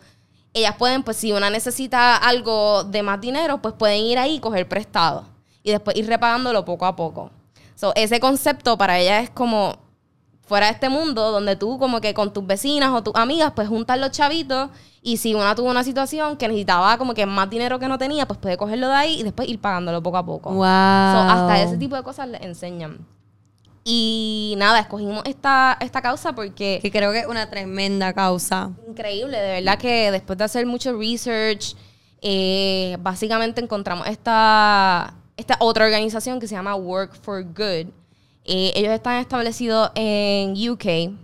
ellas 0.52 0.74
pueden, 0.76 1.02
pues 1.02 1.16
si 1.16 1.32
una 1.32 1.50
necesita 1.50 2.16
algo 2.16 2.84
de 2.84 3.02
más 3.02 3.20
dinero, 3.20 3.62
pues 3.62 3.74
pueden 3.74 4.04
ir 4.04 4.18
ahí 4.18 4.36
y 4.36 4.40
coger 4.40 4.68
prestado 4.68 5.24
y 5.62 5.70
después 5.70 5.96
ir 5.96 6.06
repagándolo 6.06 6.64
poco 6.64 6.86
a 6.86 6.96
poco. 6.96 7.30
So, 7.74 7.92
ese 7.94 8.20
concepto 8.20 8.76
para 8.76 8.98
ellas 8.98 9.24
es 9.24 9.30
como 9.30 9.76
fuera 10.42 10.66
de 10.66 10.72
este 10.72 10.88
mundo 10.88 11.30
donde 11.30 11.54
tú 11.54 11.78
como 11.78 12.00
que 12.00 12.12
con 12.12 12.32
tus 12.32 12.44
vecinas 12.44 12.90
o 12.90 13.02
tus 13.04 13.14
amigas 13.14 13.52
pues 13.54 13.68
juntas 13.68 13.96
los 14.00 14.10
chavitos 14.10 14.70
y 15.00 15.18
si 15.18 15.32
una 15.32 15.54
tuvo 15.54 15.70
una 15.70 15.84
situación 15.84 16.36
que 16.36 16.48
necesitaba 16.48 16.98
como 16.98 17.14
que 17.14 17.24
más 17.24 17.48
dinero 17.48 17.78
que 17.78 17.86
no 17.86 17.98
tenía, 17.98 18.26
pues 18.26 18.40
puede 18.40 18.56
cogerlo 18.56 18.88
de 18.88 18.94
ahí 18.94 19.20
y 19.20 19.22
después 19.22 19.48
ir 19.48 19.60
pagándolo 19.60 20.02
poco 20.02 20.16
a 20.16 20.26
poco. 20.26 20.50
Wow. 20.50 20.64
hasta 20.66 21.62
ese 21.62 21.78
tipo 21.78 21.94
de 21.94 22.02
cosas 22.02 22.28
le 22.28 22.38
enseñan. 22.44 23.06
Y 23.84 24.54
nada, 24.58 24.80
escogimos 24.80 25.22
esta, 25.24 25.78
esta 25.80 26.02
causa 26.02 26.34
porque... 26.34 26.80
Que 26.82 26.90
creo 26.90 27.12
que 27.12 27.20
es 27.20 27.26
una 27.26 27.48
tremenda 27.48 28.12
causa. 28.12 28.70
Increíble, 28.86 29.38
de 29.38 29.60
verdad 29.60 29.78
que 29.78 30.10
después 30.10 30.38
de 30.38 30.44
hacer 30.44 30.66
mucho 30.66 30.96
research, 30.96 31.74
eh, 32.20 32.96
básicamente 33.00 33.62
encontramos 33.62 34.06
esta, 34.06 35.14
esta 35.36 35.56
otra 35.60 35.86
organización 35.86 36.40
que 36.40 36.46
se 36.46 36.54
llama 36.54 36.74
Work 36.74 37.14
for 37.22 37.42
Good. 37.42 37.92
Eh, 38.44 38.72
ellos 38.74 38.92
están 38.92 39.16
establecidos 39.16 39.90
en 39.94 40.52
UK 40.52 41.16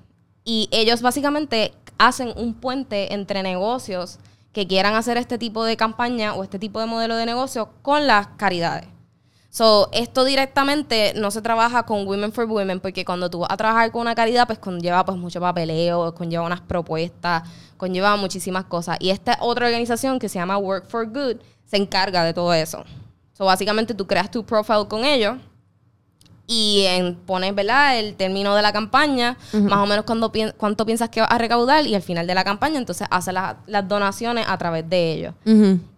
y 0.45 0.69
ellos 0.71 1.03
básicamente 1.03 1.75
hacen 1.99 2.33
un 2.37 2.55
puente 2.55 3.13
entre 3.15 3.43
negocios 3.43 4.19
que 4.53 4.67
quieran 4.67 4.95
hacer 4.95 5.19
este 5.19 5.37
tipo 5.37 5.65
de 5.65 5.77
campaña 5.77 6.35
o 6.35 6.43
este 6.43 6.59
tipo 6.59 6.81
de 6.81 6.87
modelo 6.87 7.17
de 7.17 7.27
negocio 7.27 7.71
con 7.83 8.07
las 8.07 8.29
caridades. 8.39 8.96
So, 9.57 9.89
esto 9.93 10.27
directamente 10.27 11.15
no 11.17 11.31
se 11.31 11.41
trabaja 11.41 11.85
con 11.85 12.07
Women 12.07 12.31
for 12.31 12.45
Women 12.45 12.79
porque 12.79 13.07
cuando 13.07 13.31
tú 13.31 13.39
vas 13.39 13.51
a 13.51 13.57
trabajar 13.57 13.91
con 13.91 14.03
una 14.03 14.15
caridad, 14.15 14.47
pues 14.47 14.59
conlleva 14.59 15.03
pues 15.07 15.17
mucho 15.17 15.41
papeleo, 15.41 16.15
conlleva 16.15 16.45
unas 16.45 16.61
propuestas, 16.61 17.45
conlleva 17.79 18.17
muchísimas 18.17 18.67
cosas. 18.67 18.99
Y 19.01 19.09
esta 19.09 19.39
otra 19.41 19.65
organización 19.65 20.19
que 20.19 20.29
se 20.29 20.39
llama 20.39 20.59
Work 20.59 20.89
for 20.91 21.07
Good 21.07 21.37
se 21.65 21.79
encarga 21.79 22.23
de 22.23 22.35
todo 22.35 22.53
eso. 22.53 22.85
So, 23.33 23.47
básicamente 23.47 23.95
tú 23.95 24.07
creas 24.07 24.31
tu 24.31 24.45
profile 24.45 24.89
con 24.89 25.07
ellos 25.07 25.39
y 26.47 26.83
en, 26.87 27.17
pones, 27.17 27.55
¿verdad? 27.55 27.99
El 27.99 28.15
término 28.15 28.55
de 28.55 28.63
la 28.63 28.73
campaña, 28.73 29.37
más 29.53 29.79
o 29.79 29.87
menos 29.87 30.05
cuando 30.05 30.31
cuánto 30.57 30.87
piensas 30.87 31.09
que 31.09 31.21
vas 31.21 31.31
a 31.31 31.39
recaudar 31.39 31.87
y 31.87 31.95
al 31.95 32.03
final 32.03 32.27
de 32.27 32.35
la 32.35 32.45
campaña, 32.45 32.79
entonces 32.79 33.09
haces 33.11 33.35
las 33.35 33.89
donaciones 33.89 34.45
a 34.47 34.57
través 34.57 34.89
de 34.89 35.13
ellos. 35.13 35.35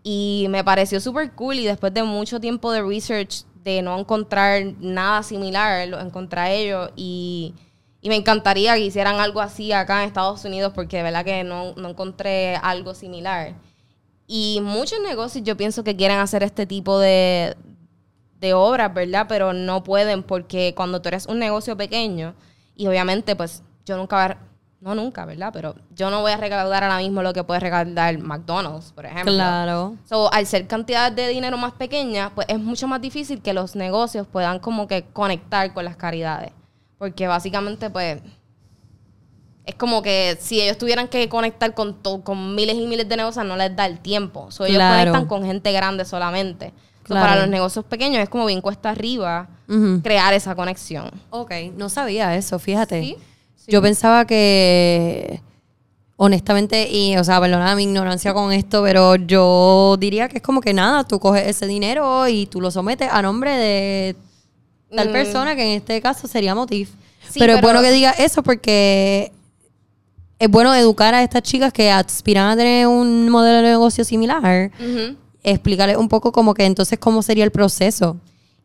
Y 0.02 0.46
me 0.48 0.64
pareció 0.64 1.00
súper 1.00 1.32
cool 1.32 1.56
y 1.56 1.66
después 1.66 1.92
de 1.92 2.02
mucho 2.02 2.40
tiempo 2.40 2.72
de 2.72 2.82
research 2.82 3.44
de 3.74 3.82
no 3.82 3.98
encontrar 3.98 4.62
nada 4.80 5.22
similar, 5.22 5.86
lo 5.88 6.00
encontré 6.00 6.56
ellos 6.56 6.90
y, 6.96 7.54
me 8.02 8.16
encantaría 8.16 8.74
que 8.74 8.86
hicieran 8.86 9.20
algo 9.20 9.42
así 9.42 9.70
acá 9.72 10.02
en 10.02 10.08
Estados 10.08 10.42
Unidos 10.46 10.72
porque 10.74 10.96
de 10.96 11.02
verdad 11.02 11.26
que 11.26 11.44
no, 11.44 11.74
encontré 11.76 12.56
algo 12.56 12.94
similar. 12.94 13.54
Y 14.26 14.60
muchos 14.62 14.98
negocios 15.00 15.44
yo 15.44 15.58
pienso 15.58 15.84
que 15.84 15.94
quieren 15.94 16.18
hacer 16.18 16.42
este 16.42 16.64
tipo 16.64 16.98
de, 16.98 17.54
de 18.40 18.54
obras, 18.54 18.94
¿verdad? 18.94 19.26
Pero 19.28 19.52
no 19.52 19.84
pueden 19.84 20.22
porque 20.22 20.72
cuando 20.74 21.02
tú 21.02 21.08
eres 21.08 21.26
un 21.26 21.38
negocio 21.38 21.76
pequeño 21.76 22.34
y 22.74 22.86
obviamente 22.86 23.36
pues 23.36 23.62
yo 23.84 23.98
nunca 23.98 24.38
no 24.80 24.94
nunca, 24.94 25.24
¿verdad? 25.24 25.50
Pero 25.52 25.74
yo 25.94 26.10
no 26.10 26.20
voy 26.20 26.32
a 26.32 26.36
recaudar 26.36 26.84
ahora 26.84 26.98
mismo 26.98 27.22
lo 27.22 27.32
que 27.32 27.42
puede 27.42 27.60
recaudar 27.60 28.16
McDonald's, 28.18 28.92
por 28.92 29.06
ejemplo. 29.06 29.32
Claro. 29.32 29.96
So, 30.08 30.32
al 30.32 30.46
ser 30.46 30.66
cantidades 30.66 31.16
de 31.16 31.28
dinero 31.28 31.56
más 31.56 31.72
pequeñas, 31.72 32.30
pues 32.34 32.46
es 32.48 32.60
mucho 32.60 32.86
más 32.86 33.00
difícil 33.00 33.42
que 33.42 33.52
los 33.52 33.74
negocios 33.74 34.26
puedan 34.26 34.60
como 34.60 34.86
que 34.86 35.04
conectar 35.12 35.72
con 35.74 35.84
las 35.84 35.96
caridades. 35.96 36.52
Porque 36.96 37.26
básicamente, 37.26 37.90
pues, 37.90 38.20
es 39.66 39.74
como 39.74 40.00
que 40.00 40.38
si 40.40 40.60
ellos 40.60 40.78
tuvieran 40.78 41.08
que 41.08 41.28
conectar 41.28 41.74
con, 41.74 41.94
con 42.22 42.54
miles 42.54 42.76
y 42.76 42.86
miles 42.86 43.08
de 43.08 43.16
negocios, 43.16 43.44
no 43.44 43.56
les 43.56 43.74
da 43.74 43.84
el 43.84 43.98
tiempo. 43.98 44.50
So, 44.52 44.64
ellos 44.64 44.82
conectan 44.82 45.26
con 45.26 45.44
gente 45.44 45.72
grande 45.72 46.04
solamente. 46.04 46.72
para 47.08 47.34
los 47.36 47.48
negocios 47.48 47.84
pequeños 47.84 48.22
es 48.22 48.28
como 48.28 48.46
bien 48.46 48.60
cuesta 48.60 48.90
arriba 48.90 49.48
crear 50.04 50.34
esa 50.34 50.54
conexión. 50.54 51.10
Ok, 51.30 51.52
no 51.76 51.88
sabía 51.88 52.36
eso, 52.36 52.60
fíjate. 52.60 53.02
¿Sí? 53.02 53.16
Yo 53.68 53.82
pensaba 53.82 54.24
que, 54.24 55.42
honestamente, 56.16 56.88
y, 56.90 57.16
o 57.18 57.22
sea, 57.22 57.38
perdona 57.38 57.76
mi 57.76 57.82
ignorancia 57.82 58.32
con 58.32 58.50
esto, 58.50 58.82
pero 58.82 59.16
yo 59.16 59.96
diría 60.00 60.28
que 60.28 60.38
es 60.38 60.42
como 60.42 60.62
que 60.62 60.72
nada, 60.72 61.04
tú 61.04 61.20
coges 61.20 61.46
ese 61.46 61.66
dinero 61.66 62.26
y 62.28 62.46
tú 62.46 62.62
lo 62.62 62.70
sometes 62.70 63.10
a 63.12 63.20
nombre 63.20 63.54
de 63.56 64.16
tal 64.94 65.10
mm. 65.10 65.12
persona, 65.12 65.54
que 65.54 65.62
en 65.62 65.76
este 65.76 66.00
caso 66.00 66.26
sería 66.26 66.54
Motif. 66.54 66.90
pero, 67.38 67.56
es 67.56 67.60
bueno 67.60 67.82
que 67.82 67.92
diga 67.92 68.12
eso 68.12 68.42
porque 68.42 69.32
es 70.38 70.48
bueno 70.48 70.74
educar 70.74 71.14
a 71.14 71.22
estas 71.22 71.42
chicas 71.42 71.70
que 71.70 71.90
aspiran 71.90 72.50
a 72.50 72.56
tener 72.56 72.86
un 72.86 73.28
modelo 73.28 73.58
de 73.58 73.70
negocio 73.70 74.02
similar. 74.02 74.70
Explicarles 75.42 75.98
un 75.98 76.08
poco 76.08 76.32
como 76.32 76.54
que 76.54 76.64
entonces 76.64 76.98
cómo 76.98 77.22
sería 77.22 77.44
el 77.44 77.50
proceso. 77.50 78.16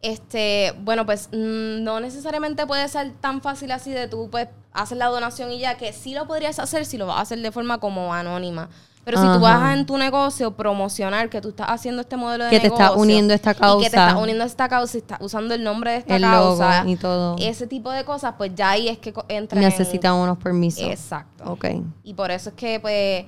Este, 0.03 0.73
bueno, 0.81 1.05
pues 1.05 1.29
mm, 1.31 1.81
no 1.83 2.01
necesariamente 2.01 2.67
puede 2.67 2.87
ser 2.89 3.13
tan 3.21 3.41
fácil 3.41 3.71
así 3.71 3.89
de 3.91 4.09
tú, 4.09 4.29
pues, 4.29 4.49
hacer 4.73 4.97
la 4.97 5.07
donación 5.07 5.51
y 5.51 5.59
ya, 5.59 5.77
que 5.77 5.93
sí 5.93 6.13
lo 6.13 6.27
podrías 6.27 6.59
hacer 6.59 6.85
si 6.85 6.97
lo 6.97 7.07
vas 7.07 7.17
a 7.17 7.21
hacer 7.21 7.39
de 7.39 7.51
forma 7.51 7.79
como 7.79 8.13
anónima. 8.13 8.69
Pero 9.05 9.21
si 9.21 9.27
tú 9.27 9.39
vas 9.39 9.73
en 9.77 9.85
tu 9.85 9.97
negocio 9.97 10.55
promocionar 10.55 11.29
que 11.29 11.41
tú 11.41 11.49
estás 11.49 11.67
haciendo 11.69 12.01
este 12.01 12.15
modelo 12.15 12.45
de 12.45 12.49
que 12.49 12.59
negocio. 12.59 12.75
Que 12.75 12.77
te 12.77 12.83
estás 12.83 13.01
uniendo 13.01 13.33
a 13.33 13.35
esta 13.35 13.53
causa. 13.53 13.79
Y 13.79 13.83
que 13.83 13.89
te 13.89 13.97
estás 13.97 14.15
uniendo 14.15 14.43
a 14.43 14.47
esta 14.47 14.69
causa 14.69 14.97
y 14.97 14.99
estás 15.01 15.21
usando 15.21 15.53
el 15.53 15.63
nombre 15.63 15.91
de 15.91 15.97
esta 15.97 16.19
causa. 16.19 16.83
y 16.85 16.95
todo. 16.95 17.35
Ese 17.39 17.67
tipo 17.67 17.91
de 17.91 18.05
cosas, 18.05 18.35
pues 18.37 18.51
ya 18.55 18.71
ahí 18.71 18.87
es 18.87 18.99
que 18.99 19.13
entra 19.27 19.59
Necesitan 19.59 20.15
unos 20.15 20.37
permisos. 20.37 20.83
Exacto. 20.83 21.43
Ok. 21.45 21.65
Y 22.03 22.13
por 22.13 22.31
eso 22.31 22.49
es 22.49 22.55
que, 22.55 22.79
pues, 22.79 23.25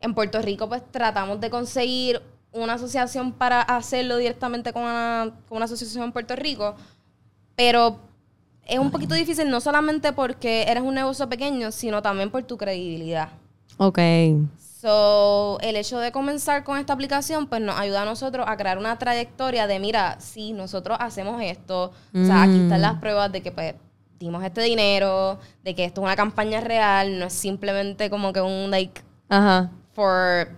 en 0.00 0.14
Puerto 0.14 0.40
Rico, 0.42 0.68
pues, 0.68 0.82
tratamos 0.90 1.40
de 1.40 1.48
conseguir 1.48 2.20
una 2.54 2.74
asociación 2.74 3.32
para 3.32 3.60
hacerlo 3.62 4.16
directamente 4.16 4.72
con 4.72 4.82
una, 4.82 5.32
con 5.48 5.56
una 5.56 5.66
asociación 5.66 6.04
en 6.04 6.12
Puerto 6.12 6.36
Rico, 6.36 6.74
pero 7.56 7.98
es 8.66 8.78
un 8.78 8.90
poquito 8.90 9.14
difícil 9.14 9.50
no 9.50 9.60
solamente 9.60 10.12
porque 10.12 10.62
eres 10.62 10.82
un 10.82 10.94
negocio 10.94 11.28
pequeño, 11.28 11.70
sino 11.72 12.02
también 12.02 12.30
por 12.30 12.42
tu 12.44 12.56
credibilidad. 12.56 13.28
Ok. 13.76 13.98
So, 14.80 15.58
el 15.62 15.76
hecho 15.76 15.98
de 15.98 16.12
comenzar 16.12 16.62
con 16.62 16.78
esta 16.78 16.92
aplicación, 16.92 17.46
pues 17.46 17.62
nos 17.62 17.78
ayuda 17.78 18.02
a 18.02 18.04
nosotros 18.04 18.44
a 18.46 18.56
crear 18.56 18.76
una 18.76 18.98
trayectoria 18.98 19.66
de, 19.66 19.78
mira, 19.78 20.20
si 20.20 20.52
nosotros 20.52 20.98
hacemos 21.00 21.40
esto, 21.42 21.92
o 22.14 22.24
sea, 22.24 22.42
aquí 22.42 22.60
están 22.60 22.82
las 22.82 22.96
mm. 22.96 23.00
pruebas 23.00 23.32
de 23.32 23.42
que, 23.42 23.50
pues, 23.50 23.74
dimos 24.18 24.44
este 24.44 24.60
dinero, 24.62 25.38
de 25.62 25.74
que 25.74 25.86
esto 25.86 26.02
es 26.02 26.04
una 26.04 26.16
campaña 26.16 26.60
real, 26.60 27.18
no 27.18 27.26
es 27.26 27.32
simplemente 27.32 28.10
como 28.10 28.32
que 28.32 28.42
un, 28.42 28.70
like, 28.70 29.02
Ajá. 29.30 29.70
for 29.94 30.48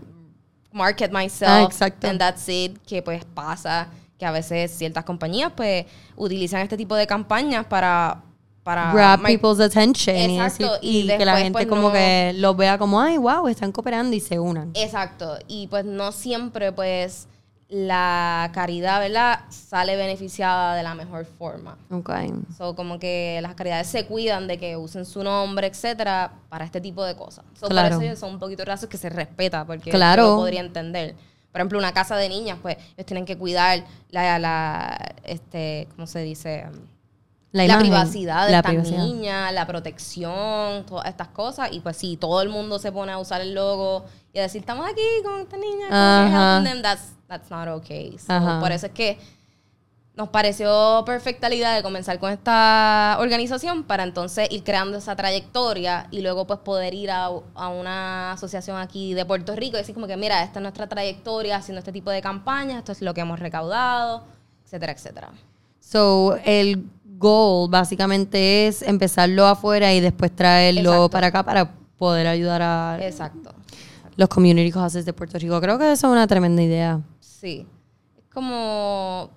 market 0.76 1.10
myself. 1.10 1.50
Ah, 1.50 1.62
exacto. 1.64 2.06
And 2.08 2.18
that's 2.20 2.48
it, 2.48 2.78
que 2.86 3.02
pues 3.02 3.24
pasa. 3.24 3.88
que 4.18 4.24
a 4.24 4.30
veces 4.30 4.70
ciertas 4.70 5.04
compañías 5.04 5.52
pues 5.54 5.84
utilizan 6.16 6.62
este 6.62 6.76
tipo 6.78 6.94
de 6.96 7.06
campañas 7.06 7.66
para 7.66 8.22
para 8.62 8.90
Grab 8.92 9.22
people's 9.22 9.60
attention 9.60 10.16
y, 10.16 10.38
Exacto, 10.40 10.72
así- 10.74 10.86
y 10.86 11.12
y 11.12 11.16
que 11.18 11.24
la 11.24 11.36
gente 11.36 11.52
pues, 11.52 11.66
como 11.66 11.82
no- 11.88 11.92
que 11.92 12.32
los 12.36 12.56
vea 12.56 12.78
como, 12.78 13.00
ay, 13.00 13.16
wow, 13.18 13.46
están 13.46 13.70
cooperando 13.72 14.16
y 14.16 14.20
se 14.20 14.40
unan. 14.40 14.70
Exacto. 14.74 15.38
Y 15.46 15.66
pues 15.68 15.84
no 15.84 16.10
siempre, 16.12 16.72
pues, 16.72 17.28
la 17.68 18.50
caridad, 18.54 19.00
¿verdad? 19.00 19.40
Sale 19.48 19.96
beneficiada 19.96 20.76
de 20.76 20.82
la 20.84 20.94
mejor 20.94 21.24
forma. 21.24 21.76
Ok. 21.90 22.10
So, 22.56 22.76
como 22.76 22.98
que 22.98 23.40
las 23.42 23.54
caridades 23.54 23.88
se 23.88 24.06
cuidan 24.06 24.46
de 24.46 24.58
que 24.58 24.76
usen 24.76 25.04
su 25.04 25.24
nombre, 25.24 25.66
etcétera, 25.66 26.32
para 26.48 26.64
este 26.64 26.80
tipo 26.80 27.04
de 27.04 27.16
cosas. 27.16 27.44
So, 27.58 27.68
Claro. 27.68 27.96
Por 27.96 28.04
eso 28.04 28.20
son 28.20 28.34
un 28.34 28.38
poquito 28.38 28.64
rasos 28.64 28.88
que 28.88 28.96
se 28.98 29.08
respeta, 29.10 29.64
porque 29.64 29.90
Claro. 29.90 30.22
yo 30.22 30.30
lo 30.30 30.36
podría 30.36 30.60
entender. 30.60 31.16
Por 31.50 31.60
ejemplo, 31.60 31.78
una 31.78 31.92
casa 31.92 32.16
de 32.16 32.28
niñas, 32.28 32.58
pues, 32.62 32.76
ellos 32.96 33.06
tienen 33.06 33.24
que 33.24 33.36
cuidar 33.36 33.84
la, 34.10 34.38
la 34.38 35.14
este, 35.24 35.88
¿cómo 35.96 36.06
se 36.06 36.20
dice? 36.20 36.66
La, 37.52 37.78
privacidad 37.78 38.44
de 38.46 38.52
la 38.52 38.58
estas 38.58 38.70
privacidad. 38.72 38.98
niñas, 39.02 39.52
la 39.54 39.66
protección, 39.66 40.84
todas 40.84 41.06
estas 41.08 41.28
cosas. 41.28 41.70
Y 41.72 41.80
pues 41.80 41.96
si 41.96 42.18
todo 42.18 42.42
el 42.42 42.50
mundo 42.50 42.78
se 42.78 42.92
pone 42.92 43.12
a 43.12 43.18
usar 43.18 43.40
el 43.40 43.54
logo 43.54 44.04
y 44.34 44.38
a 44.38 44.42
decir, 44.42 44.60
estamos 44.60 44.86
aquí 44.86 45.00
con 45.24 45.40
esta 45.40 45.56
niña, 45.56 45.86
como 45.88 46.68
que 47.28 47.34
Ajá. 47.34 47.40
helping 47.42 47.46
them", 47.46 47.48
that's, 47.48 47.50
not 47.50 47.68
okay. 47.68 48.18
So, 48.18 48.60
por 48.60 48.72
eso 48.72 48.86
es 48.86 48.92
que 48.92 49.18
nos 50.16 50.30
pareció 50.30 51.02
perfecta 51.04 51.48
la 51.50 51.54
idea 51.54 51.74
de 51.74 51.82
comenzar 51.82 52.18
con 52.18 52.32
esta 52.32 53.18
organización 53.20 53.82
para 53.82 54.02
entonces 54.02 54.48
ir 54.50 54.64
creando 54.64 54.96
esa 54.96 55.14
trayectoria 55.14 56.06
y 56.10 56.22
luego 56.22 56.46
pues 56.46 56.58
poder 56.60 56.94
ir 56.94 57.10
a, 57.10 57.26
a 57.26 57.68
una 57.68 58.32
asociación 58.32 58.78
aquí 58.78 59.12
de 59.12 59.26
Puerto 59.26 59.54
Rico 59.54 59.76
y 59.76 59.80
decir 59.80 59.94
como 59.94 60.06
que 60.06 60.16
mira, 60.16 60.42
esta 60.42 60.58
es 60.58 60.62
nuestra 60.62 60.86
trayectoria 60.86 61.56
haciendo 61.56 61.80
este 61.80 61.92
tipo 61.92 62.10
de 62.10 62.22
campañas, 62.22 62.78
esto 62.78 62.92
es 62.92 63.02
lo 63.02 63.12
que 63.12 63.20
hemos 63.20 63.38
recaudado, 63.38 64.24
etcétera, 64.64 64.92
etcétera. 64.92 65.28
So, 65.80 66.38
el 66.46 66.82
goal 67.18 67.68
básicamente 67.70 68.66
es 68.66 68.80
empezarlo 68.82 69.46
afuera 69.46 69.92
y 69.92 70.00
después 70.00 70.34
traerlo 70.34 70.80
Exacto. 70.80 71.10
para 71.10 71.26
acá 71.26 71.42
para 71.42 71.70
poder 71.98 72.26
ayudar 72.26 72.62
a 72.62 72.98
Exacto. 73.02 73.54
los 74.16 74.28
community 74.30 74.72
causes 74.72 75.04
de 75.04 75.12
Puerto 75.12 75.38
Rico. 75.38 75.60
Creo 75.60 75.78
que 75.78 75.92
eso 75.92 76.06
es 76.06 76.12
una 76.12 76.26
tremenda 76.26 76.62
idea. 76.62 77.00
Sí. 77.40 77.66
Es 78.16 78.24
como 78.32 79.30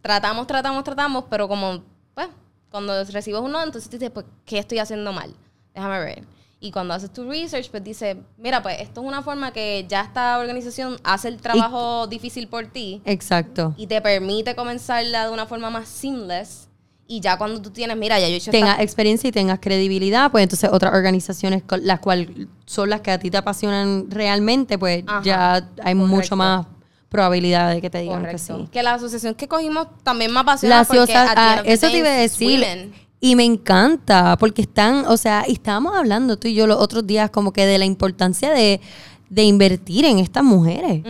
tratamos, 0.00 0.46
tratamos, 0.46 0.84
tratamos, 0.84 1.24
pero 1.28 1.48
como, 1.48 1.82
pues, 2.14 2.28
cuando 2.70 3.02
recibes 3.04 3.40
un 3.40 3.52
no, 3.52 3.62
entonces 3.62 3.90
dices, 3.90 4.10
pues, 4.10 4.26
¿qué 4.44 4.58
estoy 4.58 4.78
haciendo 4.78 5.12
mal? 5.12 5.34
Déjame 5.74 5.98
ver. 6.00 6.24
Y 6.58 6.70
cuando 6.70 6.94
haces 6.94 7.12
tu 7.12 7.28
research, 7.28 7.70
pues 7.70 7.84
dices, 7.84 8.16
mira, 8.38 8.62
pues 8.62 8.80
esto 8.80 9.02
es 9.02 9.06
una 9.06 9.22
forma 9.22 9.52
que 9.52 9.84
ya 9.88 10.00
esta 10.00 10.38
organización 10.38 10.96
hace 11.04 11.28
el 11.28 11.36
trabajo 11.36 12.06
difícil 12.06 12.48
por 12.48 12.66
ti 12.66 13.02
Exacto. 13.04 13.74
y 13.76 13.86
te 13.86 14.00
permite 14.00 14.56
comenzarla 14.56 15.26
de 15.26 15.32
una 15.32 15.46
forma 15.46 15.70
más 15.70 15.88
seamless. 15.88 16.68
Y 17.08 17.20
ya 17.20 17.38
cuando 17.38 17.62
tú 17.62 17.70
tienes, 17.70 17.96
mira, 17.96 18.18
ya 18.18 18.26
yo 18.26 18.34
he 18.34 18.36
hecho 18.38 18.50
tengas 18.50 18.80
experiencia 18.80 19.28
y 19.28 19.32
tengas 19.32 19.60
credibilidad, 19.60 20.30
pues 20.32 20.42
entonces 20.42 20.70
otras 20.72 20.92
organizaciones 20.92 21.62
las 21.82 22.00
cuales 22.00 22.28
son 22.64 22.90
las 22.90 23.00
que 23.02 23.12
a 23.12 23.18
ti 23.18 23.30
te 23.30 23.36
apasionan 23.36 24.10
realmente, 24.10 24.76
pues 24.76 25.04
Ajá, 25.06 25.22
ya 25.22 25.68
hay 25.84 25.94
mucho 25.94 26.10
correcto. 26.14 26.36
más 26.36 26.66
probabilidad 27.16 27.72
de 27.74 27.80
que 27.80 27.90
te 27.90 27.98
digan 28.00 28.20
Correcto. 28.20 28.56
que 28.56 28.62
sí. 28.64 28.68
Que 28.70 28.82
la 28.82 28.94
asociación 28.94 29.34
que 29.34 29.48
cogimos 29.48 29.88
también 30.02 30.32
me 30.32 30.40
apasiona 30.40 30.78
La 30.78 30.84
porque 30.84 31.12
ah, 31.14 31.62
eso 31.64 31.88
te 31.88 31.98
iba 31.98 32.08
a 32.08 32.12
decir. 32.12 32.60
women. 32.60 32.92
Y 33.20 33.34
me 33.34 33.44
encanta, 33.44 34.36
porque 34.38 34.62
están, 34.62 35.06
o 35.06 35.16
sea, 35.16 35.44
y 35.48 35.52
estábamos 35.54 35.96
hablando 35.96 36.36
tú 36.36 36.48
y 36.48 36.54
yo 36.54 36.66
los 36.66 36.78
otros 36.78 37.06
días 37.06 37.30
como 37.30 37.52
que 37.52 37.64
de 37.66 37.78
la 37.78 37.86
importancia 37.86 38.50
de, 38.52 38.80
de 39.30 39.42
invertir 39.44 40.04
en 40.04 40.18
estas 40.18 40.44
mujeres. 40.44 41.02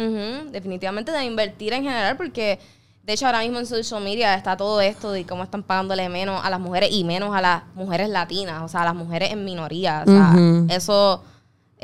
Definitivamente 0.53 1.11
de 1.13 1.25
invertir 1.25 1.73
en 1.73 1.83
general 1.83 2.17
porque 2.17 2.59
de 3.03 3.13
hecho 3.13 3.27
ahora 3.27 3.41
mismo 3.41 3.59
en 3.59 3.67
social 3.67 4.03
media 4.03 4.35
está 4.35 4.57
todo 4.57 4.81
esto 4.81 5.11
de 5.13 5.25
cómo 5.27 5.43
están 5.43 5.63
pagándole 5.63 6.09
menos 6.09 6.45
a 6.45 6.49
las 6.51 6.61
mujeres 6.61 6.91
y 6.93 7.05
menos 7.05 7.35
a 7.35 7.41
las 7.41 7.63
mujeres 7.75 8.09
latinas, 8.09 8.63
o 8.63 8.69
sea, 8.69 8.83
a 8.83 8.85
las 8.87 8.95
mujeres 8.95 9.33
en 9.33 9.45
minoría, 9.45 10.03
o 10.07 10.11
sea, 10.11 10.31
Ujú. 10.35 10.67
eso 10.71 11.23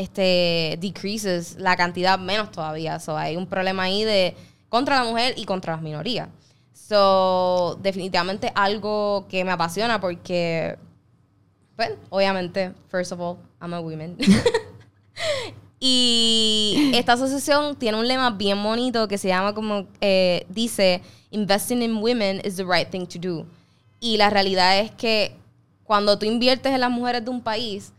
este 0.03 0.79
decreases 0.81 1.57
la 1.59 1.77
cantidad 1.77 2.19
menos 2.19 2.51
todavía, 2.51 2.99
so 3.01 3.17
hay 3.17 3.37
un 3.37 3.47
problema 3.47 3.85
ahí 3.85 4.05
de 4.05 4.37
contra 4.69 5.03
la 5.03 5.11
mujer 5.11 5.35
y 5.37 5.45
contra 5.45 5.75
las 5.75 5.83
minorías. 5.83 6.29
So, 6.75 7.79
definitivamente 7.83 8.53
algo 8.55 9.27
que 9.29 9.45
me 9.45 9.53
apasiona 9.53 10.01
porque 10.01 10.79
pues 11.77 11.93
obviamente 12.11 12.73
first 12.89 13.13
of 13.13 13.21
all, 13.21 13.37
I'm 13.61 13.73
a 13.75 13.81
woman. 13.81 14.17
Y 15.85 16.93
esta 16.95 17.15
asociación 17.15 17.75
tiene 17.75 17.99
un 17.99 18.07
lema 18.07 18.31
bien 18.31 18.63
bonito 18.63 19.09
que 19.09 19.19
se 19.19 19.27
llama 19.27 19.53
como, 19.53 19.89
eh, 20.01 20.47
dice, 20.49 21.03
investing 21.33 21.83
in 21.83 21.97
women 21.97 22.41
is 22.45 22.55
the 22.55 22.65
right 22.65 22.89
thing 22.89 23.05
to 23.05 23.19
do. 23.19 23.45
Y 23.99 24.17
la 24.17 24.31
realidad 24.31 24.79
es 24.79 24.93
que 24.93 25.35
cuando 25.83 26.17
tú 26.17 26.25
inviertes 26.25 26.73
en 26.73 26.81
las 26.81 26.91
mujeres 26.93 27.25
de 27.25 27.31
un 27.33 27.41
país, 27.41 27.93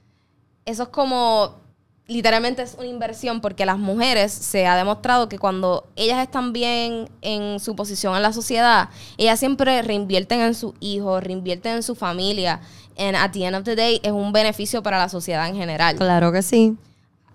eso 0.64 0.84
es 0.84 0.90
como, 0.90 1.56
literalmente 2.08 2.62
es 2.62 2.76
una 2.78 2.88
inversión 2.88 3.42
porque 3.42 3.66
las 3.66 3.78
mujeres 3.78 4.32
se 4.32 4.66
ha 4.68 4.76
demostrado 4.76 5.30
que 5.30 5.40
cuando 5.40 5.88
ellas 5.96 6.22
están 6.22 6.54
bien 6.54 7.10
en 7.22 7.60
su 7.60 7.76
posición 7.76 8.16
en 8.16 8.22
la 8.22 8.34
sociedad, 8.34 8.90
ellas 9.18 9.40
siempre 9.40 9.82
reinvierten 9.82 10.42
en 10.42 10.54
sus 10.54 10.74
hijos, 10.80 11.24
reinvierten 11.24 11.78
en 11.78 11.84
su 11.84 11.96
familia. 11.96 12.62
And 12.98 13.16
at 13.16 13.32
the 13.32 13.44
end 13.44 13.56
of 13.56 13.64
the 13.64 13.76
day 13.76 14.00
es 14.04 14.12
un 14.12 14.32
beneficio 14.32 14.84
para 14.84 15.00
la 15.00 15.10
sociedad 15.10 15.48
en 15.48 15.56
general 15.56 15.96
Claro 15.96 16.32
que 16.32 16.44
sí. 16.44 16.78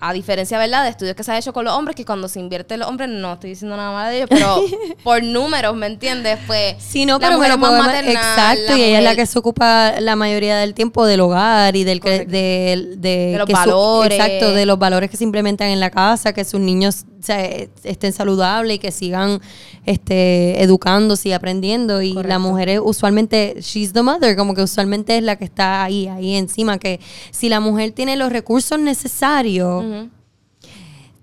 A 0.00 0.12
diferencia, 0.12 0.58
¿verdad?, 0.58 0.84
de 0.84 0.90
estudios 0.90 1.16
que 1.16 1.24
se 1.24 1.32
han 1.32 1.38
hecho 1.38 1.52
con 1.52 1.64
los 1.64 1.74
hombres, 1.74 1.96
que 1.96 2.04
cuando 2.04 2.28
se 2.28 2.38
invierte 2.38 2.76
los 2.76 2.88
hombres, 2.88 3.08
no 3.08 3.32
estoy 3.34 3.50
diciendo 3.50 3.76
nada 3.76 3.90
malo 3.90 4.10
de 4.10 4.16
ellos, 4.18 4.28
pero 4.30 4.62
por 5.04 5.22
números, 5.24 5.74
¿me 5.74 5.86
entiendes? 5.86 6.38
Pues 6.46 6.76
Sí, 6.78 7.04
no, 7.04 7.18
pero 7.18 7.32
mujer 7.34 7.48
lo 7.48 7.54
es 7.56 7.60
más 7.60 7.72
maternal, 7.86 8.12
Exacto, 8.16 8.72
la 8.72 8.78
y 8.78 8.82
ella 8.84 8.98
es 8.98 9.04
la 9.04 9.16
que 9.16 9.26
se 9.26 9.38
ocupa 9.38 10.00
la 10.00 10.14
mayoría 10.16 10.56
del 10.58 10.74
tiempo 10.74 11.04
del 11.04 11.20
hogar 11.20 11.74
y 11.74 11.82
del 11.84 12.00
que, 12.00 12.24
de, 12.26 12.94
de, 12.96 13.32
De 13.32 13.38
los 13.38 13.46
que 13.46 13.52
su- 13.54 13.58
valores. 13.58 14.18
exacto, 14.20 14.52
de 14.52 14.66
los 14.66 14.78
valores 14.78 15.10
que 15.10 15.16
se 15.16 15.24
implementan 15.24 15.68
en 15.68 15.80
la 15.80 15.90
casa, 15.90 16.32
que 16.32 16.44
sus 16.44 16.60
niños 16.60 17.04
o 17.18 17.22
sea, 17.22 17.44
estén 17.82 18.12
saludables 18.12 18.76
y 18.76 18.78
que 18.78 18.92
sigan 18.92 19.40
este, 19.86 20.62
educándose 20.62 21.30
y 21.30 21.32
aprendiendo. 21.32 22.00
Y 22.02 22.14
Correcto. 22.14 22.28
la 22.28 22.38
mujer 22.38 22.68
es 22.68 22.80
usualmente, 22.82 23.56
she's 23.60 23.92
the 23.92 24.02
mother, 24.02 24.36
como 24.36 24.54
que 24.54 24.62
usualmente 24.62 25.16
es 25.16 25.22
la 25.22 25.36
que 25.36 25.44
está 25.44 25.84
ahí, 25.84 26.06
ahí 26.08 26.36
encima. 26.36 26.78
Que 26.78 27.00
si 27.30 27.48
la 27.48 27.60
mujer 27.60 27.92
tiene 27.92 28.16
los 28.16 28.32
recursos 28.32 28.78
necesarios, 28.78 30.08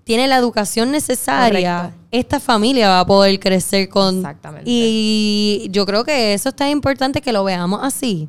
tiene 0.04 0.28
la 0.28 0.36
educación 0.36 0.92
necesaria, 0.92 1.78
Correcto. 1.78 2.08
esta 2.12 2.40
familia 2.40 2.88
va 2.88 3.00
a 3.00 3.06
poder 3.06 3.40
crecer 3.40 3.88
con... 3.88 4.18
Exactamente. 4.18 4.64
Y 4.66 5.66
yo 5.70 5.84
creo 5.84 6.04
que 6.04 6.32
eso 6.32 6.50
está 6.50 6.68
importante 6.70 7.20
que 7.20 7.32
lo 7.32 7.42
veamos 7.42 7.80
así. 7.82 8.28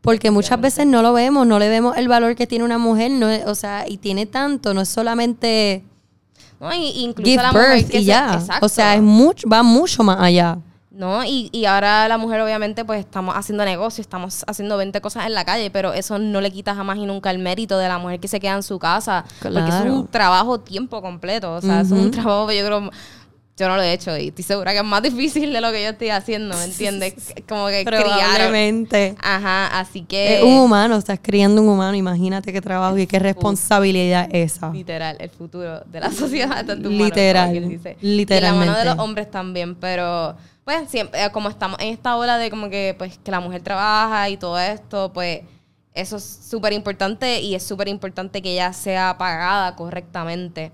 Porque 0.00 0.30
muchas 0.30 0.60
veces 0.60 0.86
no 0.86 1.02
lo 1.02 1.12
vemos, 1.12 1.46
no 1.46 1.58
le 1.58 1.68
vemos 1.68 1.96
el 1.96 2.08
valor 2.08 2.34
que 2.34 2.46
tiene 2.46 2.64
una 2.64 2.78
mujer, 2.78 3.10
no 3.10 3.28
o 3.46 3.54
sea, 3.54 3.84
y 3.86 3.98
tiene 3.98 4.26
tanto, 4.26 4.72
no 4.72 4.80
es 4.80 4.88
solamente 4.88 5.84
No, 6.60 6.72
y, 6.74 6.90
incluso 7.04 7.30
give 7.30 7.42
la 7.42 7.52
mujer 7.52 7.76
birth 7.78 7.90
que 7.90 7.96
y 7.98 8.00
se- 8.00 8.06
ya. 8.06 8.34
exacto. 8.34 8.66
O 8.66 8.68
sea, 8.68 8.94
es 8.94 9.02
mucho, 9.02 9.48
va 9.48 9.62
mucho 9.62 10.02
más 10.02 10.18
allá. 10.20 10.58
No, 10.90 11.24
y, 11.24 11.48
y 11.52 11.64
ahora 11.64 12.06
la 12.08 12.18
mujer 12.18 12.40
obviamente 12.42 12.84
pues 12.84 13.00
estamos 13.00 13.34
haciendo 13.34 13.64
negocio, 13.64 14.02
estamos 14.02 14.44
haciendo 14.46 14.76
20 14.76 15.00
cosas 15.00 15.24
en 15.24 15.32
la 15.32 15.44
calle, 15.46 15.70
pero 15.70 15.94
eso 15.94 16.18
no 16.18 16.42
le 16.42 16.50
quita 16.50 16.74
jamás 16.74 16.98
y 16.98 17.06
nunca 17.06 17.30
el 17.30 17.38
mérito 17.38 17.78
de 17.78 17.88
la 17.88 17.96
mujer 17.98 18.20
que 18.20 18.28
se 18.28 18.38
queda 18.40 18.54
en 18.54 18.62
su 18.62 18.78
casa, 18.78 19.24
porque 19.40 19.58
eso 19.60 19.66
es 19.68 19.74
Claro. 19.76 19.94
un 19.94 20.06
trabajo 20.08 20.60
tiempo 20.60 21.00
completo, 21.00 21.54
o 21.54 21.60
sea, 21.62 21.80
eso 21.80 21.94
es 21.96 22.02
un 22.02 22.10
trabajo 22.10 22.52
yo 22.52 22.66
creo 22.66 22.90
yo 23.60 23.68
no 23.68 23.76
lo 23.76 23.82
he 23.82 23.92
hecho 23.92 24.16
y 24.16 24.28
estoy 24.28 24.42
segura 24.44 24.72
que 24.72 24.78
es 24.78 24.84
más 24.84 25.02
difícil 25.02 25.52
de 25.52 25.60
lo 25.60 25.70
que 25.70 25.82
yo 25.82 25.90
estoy 25.90 26.08
haciendo, 26.10 26.56
¿me 26.56 26.64
entiendes? 26.64 27.14
Como 27.48 27.66
que 27.68 27.84
criar. 27.84 28.02
Probablemente. 28.02 29.14
Ajá, 29.20 29.78
así 29.78 30.02
que 30.02 30.38
Es 30.38 30.42
un 30.42 30.54
humano, 30.54 30.96
estás 30.96 31.18
criando 31.22 31.60
un 31.62 31.68
humano, 31.68 31.94
imagínate 31.94 32.52
qué 32.52 32.60
trabajo 32.60 32.96
y 32.98 33.06
qué 33.06 33.18
responsabilidad 33.18 34.28
esa. 34.32 34.70
literal, 34.70 35.16
el 35.20 35.30
futuro 35.30 35.80
de 35.84 36.00
la 36.00 36.10
sociedad 36.12 36.60
está 36.60 36.72
en 36.72 36.82
tus 36.82 36.92
Literal, 36.92 37.68
dice. 37.68 37.96
literalmente. 38.00 38.36
Y 38.36 38.40
la 38.40 38.52
mano 38.52 38.78
de 38.78 38.84
los 38.84 38.98
hombres 38.98 39.30
también, 39.30 39.74
pero 39.74 40.36
pues 40.64 40.88
siempre, 40.88 41.24
eh, 41.24 41.30
como 41.32 41.48
estamos 41.48 41.78
en 41.80 41.88
esta 41.88 42.16
ola 42.16 42.38
de 42.38 42.50
como 42.50 42.70
que 42.70 42.94
pues 42.96 43.18
que 43.18 43.30
la 43.30 43.40
mujer 43.40 43.62
trabaja 43.62 44.28
y 44.28 44.36
todo 44.36 44.58
esto, 44.58 45.12
pues 45.12 45.40
eso 45.94 46.16
es 46.16 46.24
súper 46.48 46.72
importante 46.72 47.40
y 47.40 47.54
es 47.54 47.62
súper 47.62 47.88
importante 47.88 48.40
que 48.40 48.52
ella 48.52 48.72
sea 48.72 49.16
pagada 49.18 49.74
correctamente. 49.76 50.72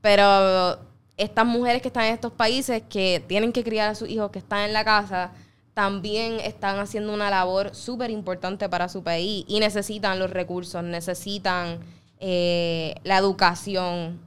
Pero 0.00 0.78
estas 1.16 1.46
mujeres 1.46 1.82
que 1.82 1.88
están 1.88 2.04
en 2.04 2.14
estos 2.14 2.32
países 2.32 2.82
que 2.88 3.22
tienen 3.26 3.52
que 3.52 3.62
criar 3.62 3.90
a 3.90 3.94
sus 3.94 4.08
hijos 4.08 4.30
que 4.30 4.38
están 4.38 4.60
en 4.60 4.72
la 4.72 4.84
casa, 4.84 5.32
también 5.74 6.40
están 6.40 6.78
haciendo 6.78 7.14
una 7.14 7.30
labor 7.30 7.74
súper 7.74 8.10
importante 8.10 8.68
para 8.68 8.88
su 8.88 9.02
país 9.02 9.44
y 9.48 9.60
necesitan 9.60 10.18
los 10.18 10.30
recursos, 10.30 10.82
necesitan 10.84 11.78
eh, 12.20 12.94
la 13.04 13.18
educación 13.18 14.20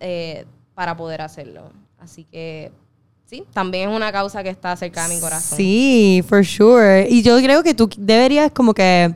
eh, 0.00 0.44
para 0.74 0.96
poder 0.96 1.22
hacerlo. 1.22 1.72
Así 1.98 2.24
que 2.24 2.72
sí, 3.26 3.44
también 3.52 3.90
es 3.90 3.96
una 3.96 4.12
causa 4.12 4.42
que 4.42 4.50
está 4.50 4.76
cerca 4.76 5.08
de 5.08 5.14
mi 5.14 5.20
corazón. 5.20 5.56
Sí, 5.56 6.22
for 6.28 6.44
sure. 6.44 7.06
Y 7.08 7.22
yo 7.22 7.38
creo 7.38 7.62
que 7.62 7.74
tú 7.74 7.88
deberías 7.96 8.50
como 8.52 8.74
que 8.74 9.14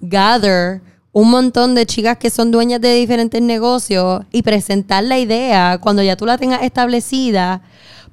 gather 0.00 0.80
un 1.12 1.30
montón 1.30 1.74
de 1.74 1.86
chicas 1.86 2.18
que 2.18 2.30
son 2.30 2.50
dueñas 2.50 2.80
de 2.80 2.94
diferentes 2.94 3.42
negocios 3.42 4.22
y 4.30 4.42
presentar 4.42 5.04
la 5.04 5.18
idea 5.18 5.78
cuando 5.80 6.02
ya 6.02 6.16
tú 6.16 6.26
la 6.26 6.38
tengas 6.38 6.62
establecida 6.62 7.62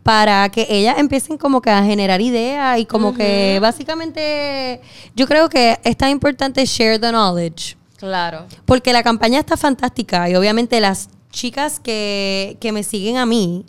para 0.02 0.50
que 0.50 0.66
ellas 0.70 0.98
empiecen 0.98 1.38
como 1.38 1.62
que 1.62 1.70
a 1.70 1.84
generar 1.84 2.22
ideas 2.22 2.80
y 2.80 2.86
como 2.86 3.14
que 3.14 3.60
básicamente 3.62 4.80
yo 5.16 5.28
creo 5.28 5.50
que 5.50 5.78
es 5.84 5.98
tan 5.98 6.12
importante 6.12 6.66
share 6.66 7.00
the 7.00 7.10
knowledge. 7.10 7.76
Claro. 7.98 8.46
Porque 8.66 8.94
la 8.94 9.04
campaña 9.04 9.40
está 9.40 9.58
fantástica 9.58 10.30
y 10.30 10.36
obviamente 10.36 10.80
las 10.80 11.10
chicas 11.32 11.80
que, 11.80 12.58
que 12.62 12.72
me 12.72 12.84
siguen 12.84 13.18
a 13.18 13.26
mí. 13.26 13.66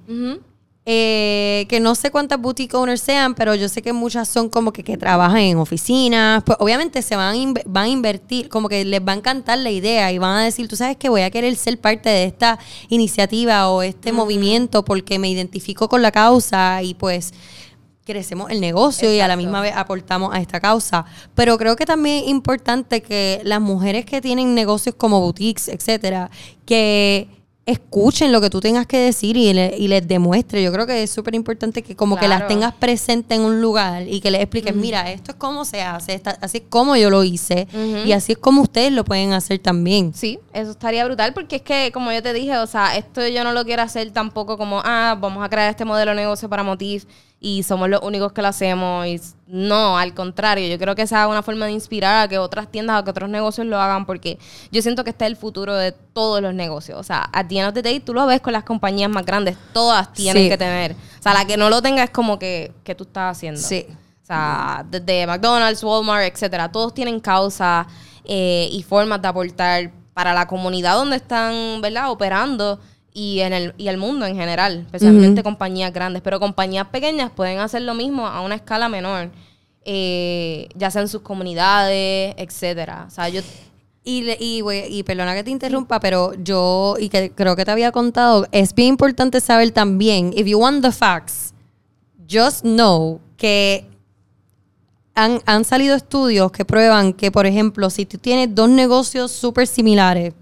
Eh, 0.91 1.67
que 1.69 1.81
no 1.81 1.95
sé 1.95 2.11
cuántas 2.11 2.41
boutique 2.41 2.75
owners 2.75 3.03
sean, 3.03 3.35
pero 3.35 3.55
yo 3.55 3.69
sé 3.69 3.83
que 3.83 3.93
muchas 3.93 4.27
son 4.27 4.49
como 4.49 4.73
que, 4.73 4.83
que 4.83 4.97
trabajan 4.97 5.41
en 5.41 5.59
oficinas. 5.59 6.43
Pues 6.45 6.57
obviamente 6.61 7.03
se 7.03 7.15
van 7.15 7.53
van 7.67 7.85
a 7.85 7.89
invertir, 7.89 8.49
como 8.49 8.71
que 8.71 8.87
les 8.87 9.03
va 9.03 9.13
a 9.13 9.17
encantar 9.17 9.59
la 9.59 9.71
idea 9.71 10.11
y 10.13 10.17
van 10.17 10.39
a 10.39 10.45
decir, 10.45 10.67
tú 10.67 10.77
sabes 10.77 10.97
que 10.97 11.11
voy 11.11 11.21
a 11.21 11.31
querer 11.31 11.55
ser 11.57 11.79
parte 11.79 12.09
de 12.09 12.25
esta 12.25 12.59
iniciativa 12.89 13.69
o 13.69 13.83
este 13.83 14.13
movimiento 14.13 14.83
porque 14.83 15.19
me 15.19 15.29
identifico 15.29 15.91
con 15.91 16.01
la 16.01 16.11
causa 16.11 16.83
y 16.83 16.95
pues 16.95 17.35
crecemos 18.07 18.51
el 18.51 18.59
negocio 18.59 19.13
y 19.13 19.21
a 19.21 19.29
la 19.29 19.37
misma 19.37 19.61
vez 19.61 19.75
aportamos 19.77 20.35
a 20.35 20.41
esta 20.41 20.59
causa. 20.59 21.05
Pero 21.35 21.59
creo 21.59 21.77
que 21.77 21.85
también 21.85 22.25
es 22.25 22.31
importante 22.31 23.03
que 23.03 23.43
las 23.45 23.61
mujeres 23.61 24.07
que 24.07 24.23
tienen 24.23 24.55
negocios 24.55 24.95
como 24.95 25.21
boutiques, 25.21 25.69
etcétera, 25.69 26.31
que 26.65 27.38
escuchen 27.71 28.33
lo 28.33 28.41
que 28.41 28.51
tú 28.51 28.61
tengas 28.61 28.87
que 28.87 28.99
decir 28.99 29.37
y, 29.37 29.53
le- 29.53 29.75
y 29.79 29.89
les 29.89 30.07
demuestre. 30.09 30.63
Yo 30.63 30.73
creo 30.73 30.87
que 30.87 31.03
es 31.03 31.11
súper 31.11 31.35
importante 31.35 31.83
que 31.83 31.95
como 31.95 32.17
que 32.17 32.27
las 32.29 32.39
tengas 32.49 32.73
presentes 32.75 33.39
en 33.39 33.45
un 33.45 33.61
lugar 33.61 34.03
y 34.09 34.21
que 34.21 34.31
les 34.31 34.41
expliques, 34.41 34.75
mira, 34.75 35.11
esto 35.13 35.33
es 35.33 35.37
como 35.37 35.65
se 35.65 35.83
hace, 35.83 36.15
esta- 36.15 36.39
así 36.41 36.59
es 36.59 36.65
como 36.69 36.97
yo 36.97 37.11
lo 37.11 37.23
hice 37.25 37.69
y 38.07 38.13
así 38.13 38.33
es 38.33 38.39
como 38.39 38.63
ustedes 38.63 38.93
lo 38.93 39.05
pueden 39.05 39.33
hacer 39.33 39.59
también. 39.59 40.13
Sí, 40.15 40.39
eso 40.53 40.71
estaría 40.71 41.05
brutal 41.05 41.35
porque 41.35 41.57
es 41.57 41.63
que, 41.63 41.91
como 41.93 42.11
yo 42.13 42.23
te 42.23 42.33
dije, 42.33 42.57
o 42.59 42.67
sea, 42.67 42.97
esto 42.97 43.27
yo 43.29 43.45
no 43.45 43.53
lo 43.53 43.65
quiero 43.65 43.83
hacer 43.83 44.11
tampoco 44.13 44.57
como, 44.57 44.81
ah, 44.85 45.17
vamos 45.21 45.45
a 45.45 45.49
crear 45.49 45.71
este 45.71 45.85
modelo 45.85 46.13
de 46.13 46.17
negocio 46.17 46.49
para 46.49 46.63
Motif 46.63 47.05
y 47.41 47.63
somos 47.63 47.89
los 47.89 48.03
únicos 48.03 48.33
que 48.33 48.43
lo 48.43 48.49
hacemos. 48.49 49.07
Y 49.07 49.21
no, 49.47 49.97
al 49.97 50.13
contrario, 50.15 50.69
yo 50.69 50.79
creo 50.79 50.95
que 50.95 51.07
sea 51.07 51.29
una 51.29 51.43
forma 51.43 51.67
de 51.67 51.73
inspirar 51.73 52.25
a 52.25 52.29
que 52.29 52.39
otras 52.39 52.69
tiendas 52.71 53.01
o 53.01 53.05
que 53.05 53.11
otros 53.11 53.31
negocios 53.31 53.67
lo 53.67 53.81
hagan 53.81 54.07
porque 54.07 54.39
yo 54.73 54.83
siento 54.83 55.05
que 55.05 55.11
este 55.11 55.25
es 55.25 55.31
el 55.31 55.37
futuro 55.37 55.75
de 55.77 55.93
todos 55.93 56.43
los 56.43 56.53
negocios. 56.55 56.99
O 56.99 57.03
sea, 57.03 57.29
a 57.33 57.47
the 57.47 57.59
end 57.59 57.69
of 57.69 57.75
the 57.75 57.83
day, 57.83 58.01
tú 58.01 58.13
lo 58.13 58.27
ves 58.27 58.41
con 58.41 58.53
las 58.53 58.65
compañías 58.65 59.09
más 59.11 59.25
grandes, 59.25 59.57
todas 59.73 60.13
tienen 60.13 60.45
Sí. 60.45 60.49
que 60.49 60.59
tener. 60.59 60.93
O 60.93 61.23
sea, 61.23 61.33
la 61.35 61.45
que 61.47 61.57
no 61.57 61.71
lo 61.71 61.81
tenga 61.81 62.03
es 62.03 62.11
como 62.11 62.39
que, 62.39 62.73
que 62.83 62.95
tú 62.95 63.05
estás 63.05 63.37
haciendo. 63.37 63.61
Sí. 63.61 63.87
O 64.23 64.27
sea, 64.27 64.85
desde 64.91 65.27
McDonald's, 65.27 65.83
Walmart, 65.83 66.25
etcétera, 66.25 66.71
todos 66.71 66.93
tienen 66.93 67.19
causas 67.21 67.87
eh, 68.25 68.69
y 68.73 68.83
formas 68.83 69.23
de 69.23 69.29
aportar 69.29 69.91
para 70.13 70.35
la 70.35 70.47
comunidad 70.47 70.97
donde 70.97 71.17
están, 71.17 71.81
¿verdad? 71.81 72.11
Operando 72.11 72.79
y 73.19 73.41
en 73.41 73.53
el 73.53 73.75
y 73.79 73.89
el 73.89 73.97
mundo 73.97 74.27
en 74.27 74.37
general, 74.37 74.73
especialmente 74.87 75.43
compañías 75.43 75.93
grandes, 75.93 76.23
pero 76.23 76.39
compañías 76.39 76.87
pequeñas 76.89 77.31
pueden 77.35 77.59
hacer 77.59 77.83
lo 77.83 77.95
mismo 77.95 78.27
a 78.27 78.41
una 78.43 78.55
escala 78.55 78.89
menor, 78.89 79.31
eh, 79.85 80.69
ya 80.75 80.91
sea 80.91 81.03
en 81.03 81.09
sus 81.09 81.23
comunidades, 81.23 82.35
etcétera. 82.37 83.07
O 83.09 83.11
sea, 83.11 83.29
yo 83.29 83.41
Y, 84.05 84.23
le- 84.23 84.39
y, 84.41 84.61
güey, 84.63 84.87
y 84.97 85.03
perdona 85.03 85.35
que 85.35 85.45
te 85.45 85.51
interrumpa, 85.51 86.01
pero 86.01 86.33
yo, 86.43 86.95
y 86.99 87.09
que 87.11 87.31
creo 87.33 87.55
que 87.57 87.65
te 87.67 87.71
había 87.73 87.93
contado, 87.93 88.47
es 88.53 88.73
bien 88.75 88.89
importante 88.91 89.39
saber 89.41 89.71
también, 89.73 90.33
if 90.35 90.47
you 90.47 90.59
want 90.59 90.83
the 90.83 90.93
facts, 90.93 91.53
just 92.31 92.63
know 92.63 93.21
que 93.37 93.85
han, 95.15 95.41
han 95.47 95.65
salido 95.65 95.95
estudios 95.97 96.51
que 96.53 96.65
prueban 96.65 97.13
que, 97.13 97.31
por 97.31 97.45
ejemplo, 97.47 97.91
si 97.91 98.07
tú 98.07 98.17
tienes 98.19 98.55
dos 98.55 98.71
negocios 98.71 99.31
súper 99.33 99.67
similares, 99.67 100.33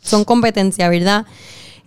son 0.00 0.24
competencia, 0.24 0.88
¿verdad? 0.88 1.26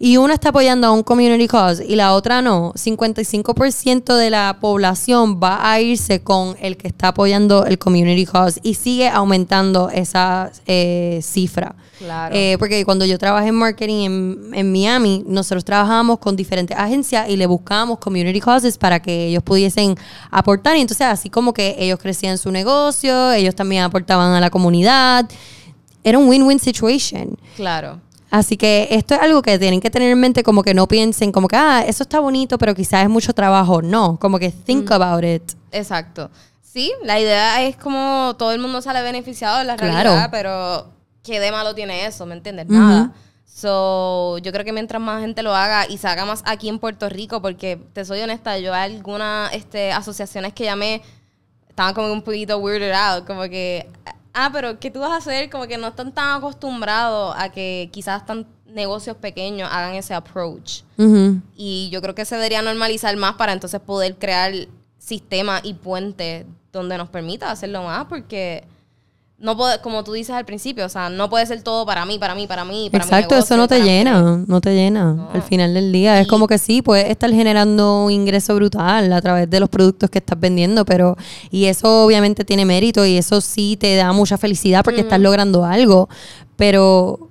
Y 0.02 0.16
una 0.16 0.34
está 0.34 0.50
apoyando 0.50 0.88
a 0.88 0.92
un 0.92 1.04
community 1.04 1.46
cause 1.50 1.86
y 1.86 1.98
la 1.98 2.14
otra 2.14 2.42
no, 2.42 2.72
55% 2.72 4.16
de 4.16 4.30
la 4.30 4.58
población 4.62 5.42
va 5.44 5.70
a 5.70 5.82
irse 5.82 6.22
con 6.22 6.56
el 6.62 6.78
que 6.78 6.88
está 6.88 7.10
apoyando 7.10 7.66
el 7.66 7.78
community 7.78 8.26
cause 8.26 8.62
y 8.64 8.76
sigue 8.76 9.10
aumentando 9.10 9.90
esa 9.90 10.54
eh, 10.66 11.20
cifra. 11.22 11.76
Claro. 11.98 12.34
Eh, 12.34 12.56
porque 12.60 12.86
cuando 12.86 13.04
yo 13.04 13.18
trabajé 13.18 13.50
en 13.50 13.56
marketing 13.56 14.06
en, 14.06 14.52
en 14.54 14.72
Miami, 14.72 15.26
nosotros 15.28 15.66
trabajábamos 15.66 16.20
con 16.20 16.38
diferentes 16.38 16.78
agencias 16.78 17.28
y 17.28 17.36
le 17.36 17.46
buscábamos 17.46 18.00
community 18.00 18.40
causes 18.40 18.78
para 18.78 19.02
que 19.02 19.26
ellos 19.26 19.44
pudiesen 19.44 19.98
aportar. 20.32 20.78
Y 20.78 20.80
entonces 20.82 21.08
así 21.08 21.30
como 21.30 21.54
que 21.54 21.76
ellos 21.78 22.00
crecían 22.00 22.38
su 22.38 22.52
negocio, 22.52 23.34
ellos 23.34 23.54
también 23.54 23.84
aportaban 23.84 24.32
a 24.32 24.40
la 24.40 24.50
comunidad. 24.50 25.30
Era 26.06 26.18
un 26.18 26.30
win-win 26.30 26.60
situation. 26.60 27.38
claro. 27.58 28.00
Así 28.32 28.58
que 28.58 28.88
esto 28.92 29.16
es 29.16 29.22
algo 29.22 29.42
que 29.42 29.58
tienen 29.58 29.82
que 29.82 29.90
tener 29.90 30.12
en 30.12 30.20
mente, 30.20 30.44
como 30.44 30.62
que 30.64 30.74
no 30.74 30.88
piensen 30.88 31.32
como 31.32 31.48
que, 31.48 31.56
ah, 31.56 31.84
eso 31.88 32.04
está 32.04 32.20
bonito, 32.20 32.58
pero 32.58 32.76
quizás 32.76 33.04
es 33.04 33.10
mucho 33.10 33.34
trabajo. 33.34 33.82
No, 33.82 34.20
como 34.20 34.38
que 34.38 34.52
think 34.52 34.92
about 34.92 35.24
it. 35.24 35.44
Exacto. 35.72 36.30
Sí, 36.62 36.92
la 37.04 37.20
idea 37.20 37.64
es 37.64 37.76
como 37.76 38.36
todo 38.38 38.52
el 38.52 38.60
mundo 38.60 38.82
sale 38.82 39.02
beneficiado 39.02 39.62
en 39.62 39.68
la 39.68 39.76
Claro. 39.76 39.94
realidad, 39.94 40.30
pero 40.32 40.92
¿qué 41.24 41.40
de 41.40 41.52
malo 41.52 41.74
tiene 41.74 42.06
eso? 42.06 42.26
¿Me 42.28 42.36
entiendes? 42.36 42.68
Nada. 42.68 43.12
So, 43.46 44.38
yo 44.38 44.52
creo 44.52 44.64
que 44.64 44.72
mientras 44.72 45.02
más 45.02 45.22
gente 45.22 45.42
lo 45.44 45.54
haga 45.56 45.88
y 45.90 45.98
se 45.98 46.08
haga 46.08 46.24
más 46.26 46.44
aquí 46.46 46.70
en 46.70 46.78
Puerto 46.80 47.10
Rico, 47.10 47.42
porque 47.42 47.80
te 47.94 48.06
soy 48.06 48.22
honesta, 48.22 48.58
yo 48.60 48.74
hay 48.74 48.96
algunas 48.96 49.52
este, 49.54 49.92
asociaciones 49.92 50.54
que 50.54 50.64
llamé 50.66 51.02
estaban 51.68 51.94
como 51.94 52.12
un 52.14 52.22
poquito 52.22 52.58
weirded 52.60 52.92
out, 52.92 53.26
como 53.26 53.42
que, 53.44 53.90
ah, 54.46 54.50
pero 54.52 54.80
¿qué 54.80 54.90
tú 54.92 55.00
vas 55.00 55.12
a 55.12 55.18
hacer? 55.18 55.50
Como 55.50 55.68
que 55.68 55.78
no 55.78 55.88
están 55.88 56.14
tan 56.14 56.38
acostumbrados 56.38 57.36
a 57.38 57.50
que 57.50 57.90
quizás 57.92 58.26
tan 58.26 58.48
negocios 58.66 59.18
pequeños 59.18 59.70
hagan 59.72 59.96
ese 59.96 60.14
approach. 60.14 60.82
Y 61.56 61.90
yo 61.92 62.02
creo 62.02 62.16
que 62.16 62.26
se 62.26 62.36
debería 62.36 62.62
normalizar 62.62 63.16
más 63.18 63.36
para 63.36 63.54
entonces 63.54 63.80
poder 63.80 64.16
crear 64.18 64.54
sistemas 64.98 65.62
y 65.64 65.74
puentes 65.74 66.46
donde 66.72 66.98
nos 66.98 67.10
permita 67.10 67.50
hacerlo 67.52 67.84
más, 67.84 68.06
porque 68.06 68.66
no 69.42 69.56
puede, 69.56 69.80
como 69.80 70.04
tú 70.04 70.12
dices 70.12 70.36
al 70.36 70.44
principio, 70.44 70.86
o 70.86 70.90
sea, 70.90 71.10
no 71.10 71.30
puede 71.30 71.46
ser 71.46 71.62
todo 71.64 71.86
para 71.86 72.06
mí, 72.06 72.20
para 72.20 72.36
mí, 72.36 72.46
para 72.46 72.66
mí, 72.66 72.90
para 72.92 73.06
mi 73.06 73.08
Exacto, 73.08 73.36
negocio, 73.36 73.56
eso 73.56 73.58
no 73.62 73.68
te 73.70 73.80
mí. 73.80 73.86
llena, 73.86 74.44
no 74.46 74.60
te 74.60 74.76
llena 74.76 75.30
al 75.32 75.42
final 75.44 75.74
del 75.74 75.92
día. 75.94 76.20
Es 76.20 76.28
como 76.28 76.46
que 76.46 76.58
sí, 76.58 76.82
puedes 76.82 77.10
estar 77.10 77.32
generando 77.32 78.04
un 78.06 78.12
ingreso 78.12 78.54
brutal 78.56 79.14
a 79.14 79.22
través 79.22 79.50
de 79.50 79.60
los 79.62 79.70
productos 79.70 80.10
que 80.10 80.18
estás 80.20 80.38
vendiendo, 80.40 80.84
pero 80.84 81.16
y 81.52 81.66
eso 81.66 82.04
obviamente 82.04 82.44
tiene 82.44 82.66
mérito 82.66 83.06
y 83.06 83.16
eso 83.18 83.40
sí 83.40 83.78
te 83.80 83.96
da 83.96 84.12
mucha 84.12 84.38
felicidad 84.38 84.84
porque 84.84 85.02
estás 85.02 85.20
logrando 85.22 85.64
algo, 85.64 86.10
pero 86.58 87.28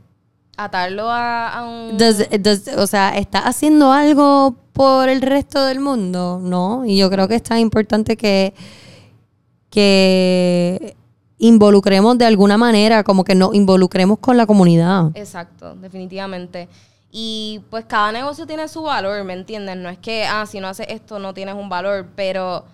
Atarlo 0.57 1.09
a, 1.09 1.51
a 1.51 1.68
un... 1.68 1.97
does- 1.99 2.27
does- 2.40 2.75
o 2.79 2.87
sea, 2.88 3.16
¿estás 3.18 3.42
haciendo 3.44 3.92
algo 3.92 4.57
por 4.73 5.09
el 5.09 5.21
resto 5.23 5.64
del 5.66 5.79
mundo? 5.79 6.40
No, 6.42 6.85
y 6.85 6.97
yo 6.97 7.09
creo 7.11 7.29
que 7.29 7.37
es 7.37 7.42
tan 7.44 7.59
importante 7.61 8.16
que 8.16 8.55
que 9.71 10.97
involucremos 11.38 12.18
de 12.18 12.27
alguna 12.27 12.57
manera, 12.57 13.05
como 13.05 13.24
que 13.24 13.35
nos 13.35 13.55
involucremos 13.55 14.18
con 14.18 14.37
la 14.37 14.46
comunidad. 14.46 15.11
Exacto, 15.14 15.74
definitivamente. 15.77 16.68
Y 17.11 17.61
pues 17.70 17.85
cada 17.87 18.12
negocio 18.12 18.46
tiene 18.46 18.68
su 18.68 18.83
valor, 18.83 19.24
¿me 19.24 19.33
entiendes? 19.33 19.77
No 19.77 19.88
es 19.88 19.98
que, 19.98 20.24
ah, 20.27 20.44
si 20.46 20.61
no 20.61 20.68
haces 20.68 20.87
esto 20.90 21.18
no 21.18 21.33
tienes 21.33 21.55
un 21.55 21.68
valor, 21.68 22.09
pero 22.14 22.64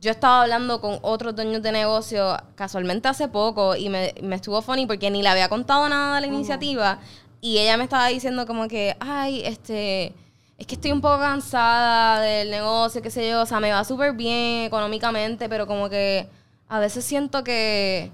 yo 0.00 0.10
estaba 0.10 0.42
hablando 0.42 0.80
con 0.80 0.98
otros 1.02 1.36
dueños 1.36 1.62
de 1.62 1.72
negocio 1.72 2.36
casualmente 2.54 3.08
hace 3.08 3.28
poco 3.28 3.76
y 3.76 3.90
me, 3.90 4.14
me 4.22 4.36
estuvo 4.36 4.62
funny 4.62 4.86
porque 4.86 5.10
ni 5.10 5.22
le 5.22 5.28
había 5.28 5.50
contado 5.50 5.88
nada 5.90 6.14
de 6.14 6.20
la 6.22 6.26
iniciativa 6.26 6.98
y 7.42 7.58
ella 7.58 7.76
me 7.76 7.84
estaba 7.84 8.06
diciendo 8.08 8.46
como 8.46 8.68
que, 8.68 8.96
ay, 9.00 9.42
este, 9.44 10.14
es 10.56 10.66
que 10.66 10.74
estoy 10.74 10.92
un 10.92 11.00
poco 11.00 11.18
cansada 11.18 12.20
del 12.20 12.50
negocio, 12.50 13.02
qué 13.02 13.10
sé 13.10 13.28
yo, 13.28 13.42
o 13.42 13.46
sea, 13.46 13.60
me 13.60 13.72
va 13.72 13.84
súper 13.84 14.12
bien 14.12 14.64
económicamente, 14.64 15.48
pero 15.48 15.66
como 15.66 15.88
que 15.90 16.28
a 16.70 16.78
veces 16.78 17.04
siento 17.04 17.42
que, 17.42 18.12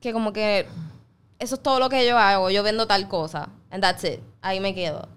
que 0.00 0.12
como 0.12 0.32
que 0.32 0.66
eso 1.40 1.56
es 1.56 1.62
todo 1.62 1.80
lo 1.80 1.88
que 1.88 2.06
yo 2.06 2.16
hago, 2.16 2.48
yo 2.48 2.62
vendo 2.62 2.86
tal 2.86 3.08
cosa, 3.08 3.48
and 3.70 3.82
that's 3.82 4.04
it, 4.04 4.20
ahí 4.40 4.60
me 4.60 4.72
quedo. 4.72 5.08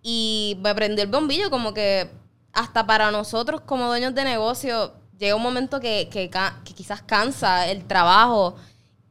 Y 0.00 0.56
me 0.62 0.72
prendió 0.76 1.02
el 1.02 1.10
bombillo 1.10 1.50
como 1.50 1.74
que 1.74 2.08
hasta 2.52 2.86
para 2.86 3.10
nosotros 3.10 3.62
como 3.62 3.88
dueños 3.88 4.14
de 4.14 4.22
negocio 4.22 4.94
llega 5.18 5.34
un 5.34 5.42
momento 5.42 5.80
que, 5.80 6.08
que, 6.08 6.30
que 6.30 6.74
quizás 6.74 7.02
cansa 7.02 7.66
el 7.68 7.84
trabajo 7.84 8.54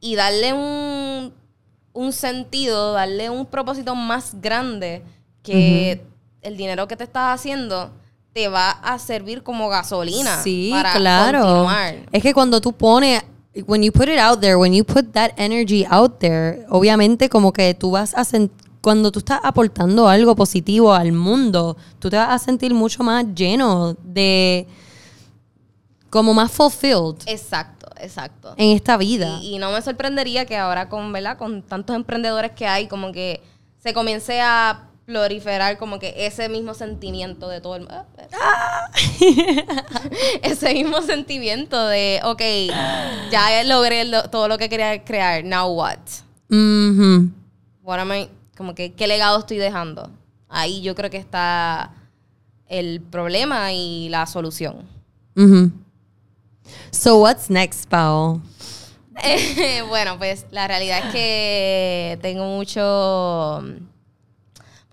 y 0.00 0.16
darle 0.16 0.54
un, 0.54 1.34
un 1.92 2.12
sentido, 2.14 2.94
darle 2.94 3.28
un 3.28 3.44
propósito 3.44 3.94
más 3.94 4.40
grande 4.40 5.02
que 5.42 6.02
el 6.40 6.56
dinero 6.56 6.88
que 6.88 6.96
te 6.96 7.04
estás 7.04 7.38
haciendo 7.38 7.90
te 8.34 8.48
va 8.48 8.70
a 8.70 8.98
servir 8.98 9.42
como 9.44 9.68
gasolina 9.68 10.42
Sí, 10.42 10.68
para 10.72 10.92
claro. 10.94 11.40
continuar. 11.40 11.94
Es 12.10 12.22
que 12.22 12.34
cuando 12.34 12.60
tú 12.60 12.72
pones, 12.72 13.22
when 13.66 13.82
you 13.82 13.92
put 13.92 14.08
it 14.08 14.18
out 14.18 14.40
there, 14.40 14.56
when 14.56 14.74
you 14.74 14.84
put 14.84 15.12
that 15.12 15.30
energy 15.36 15.86
out 15.88 16.18
there, 16.18 16.66
obviamente 16.68 17.28
como 17.28 17.52
que 17.52 17.74
tú 17.74 17.92
vas 17.92 18.12
a 18.14 18.24
cuando 18.80 19.10
tú 19.10 19.20
estás 19.20 19.40
aportando 19.42 20.08
algo 20.08 20.34
positivo 20.36 20.92
al 20.92 21.12
mundo, 21.12 21.76
tú 22.00 22.10
te 22.10 22.16
vas 22.16 22.28
a 22.28 22.38
sentir 22.38 22.74
mucho 22.74 23.02
más 23.02 23.24
lleno 23.34 23.96
de, 24.02 24.66
como 26.10 26.34
más 26.34 26.50
fulfilled 26.52 27.16
Exacto, 27.26 27.86
exacto. 27.98 28.52
en 28.58 28.70
esta 28.76 28.96
vida. 28.98 29.38
Y, 29.40 29.54
y 29.54 29.58
no 29.58 29.70
me 29.70 29.80
sorprendería 29.80 30.44
que 30.44 30.56
ahora 30.58 30.88
con, 30.90 31.12
¿verdad? 31.12 31.38
Con 31.38 31.62
tantos 31.62 31.96
emprendedores 31.96 32.50
que 32.50 32.66
hay, 32.66 32.86
como 32.88 33.10
que 33.10 33.40
se 33.78 33.94
comience 33.94 34.40
a 34.42 34.88
proliferar 35.06 35.76
como 35.78 35.98
que 35.98 36.14
ese 36.26 36.48
mismo 36.48 36.74
sentimiento 36.74 37.48
de 37.48 37.60
todo 37.60 37.76
el 37.76 37.82
mundo. 37.82 38.04
Ah. 38.40 38.90
ese 40.42 40.72
mismo 40.74 41.02
sentimiento 41.02 41.86
de, 41.88 42.20
ok, 42.24 42.42
ya 43.30 43.62
logré 43.64 44.04
lo- 44.04 44.28
todo 44.30 44.48
lo 44.48 44.58
que 44.58 44.68
quería 44.68 45.04
crear, 45.04 45.44
now 45.44 45.68
what? 45.68 45.98
What 47.82 47.98
am 48.00 48.12
I- 48.12 48.30
como 48.56 48.74
que, 48.74 48.92
¿qué 48.92 49.06
legado 49.06 49.38
estoy 49.40 49.58
dejando? 49.58 50.10
Ahí 50.48 50.80
yo 50.82 50.94
creo 50.94 51.10
que 51.10 51.16
está 51.18 51.92
el 52.68 53.00
problema 53.00 53.72
y 53.72 54.08
la 54.08 54.26
solución. 54.26 54.88
Mhm. 55.34 55.72
So 56.90 57.18
what's 57.18 57.50
next? 57.50 57.92
Eh, 59.22 59.82
bueno, 59.88 60.16
pues 60.18 60.46
la 60.50 60.66
realidad 60.66 61.06
es 61.06 61.12
que 61.12 62.18
tengo 62.22 62.46
mucho 62.46 63.62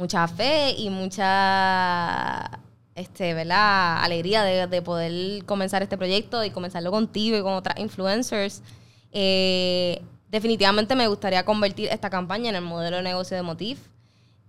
mucha 0.01 0.27
fe 0.27 0.73
y 0.75 0.89
mucha 0.89 2.59
este, 2.95 3.35
¿verdad? 3.35 4.03
alegría 4.03 4.41
de, 4.43 4.65
de 4.65 4.81
poder 4.81 5.45
comenzar 5.45 5.83
este 5.83 5.95
proyecto 5.95 6.43
y 6.43 6.49
comenzarlo 6.49 6.89
contigo 6.89 7.37
y 7.37 7.41
con 7.43 7.53
otras 7.53 7.77
influencers. 7.77 8.63
Eh, 9.11 10.01
definitivamente 10.29 10.95
me 10.95 11.07
gustaría 11.07 11.45
convertir 11.45 11.89
esta 11.89 12.09
campaña 12.09 12.49
en 12.49 12.55
el 12.55 12.63
modelo 12.63 12.97
de 12.97 13.03
negocio 13.03 13.37
de 13.37 13.43
Motif. 13.43 13.77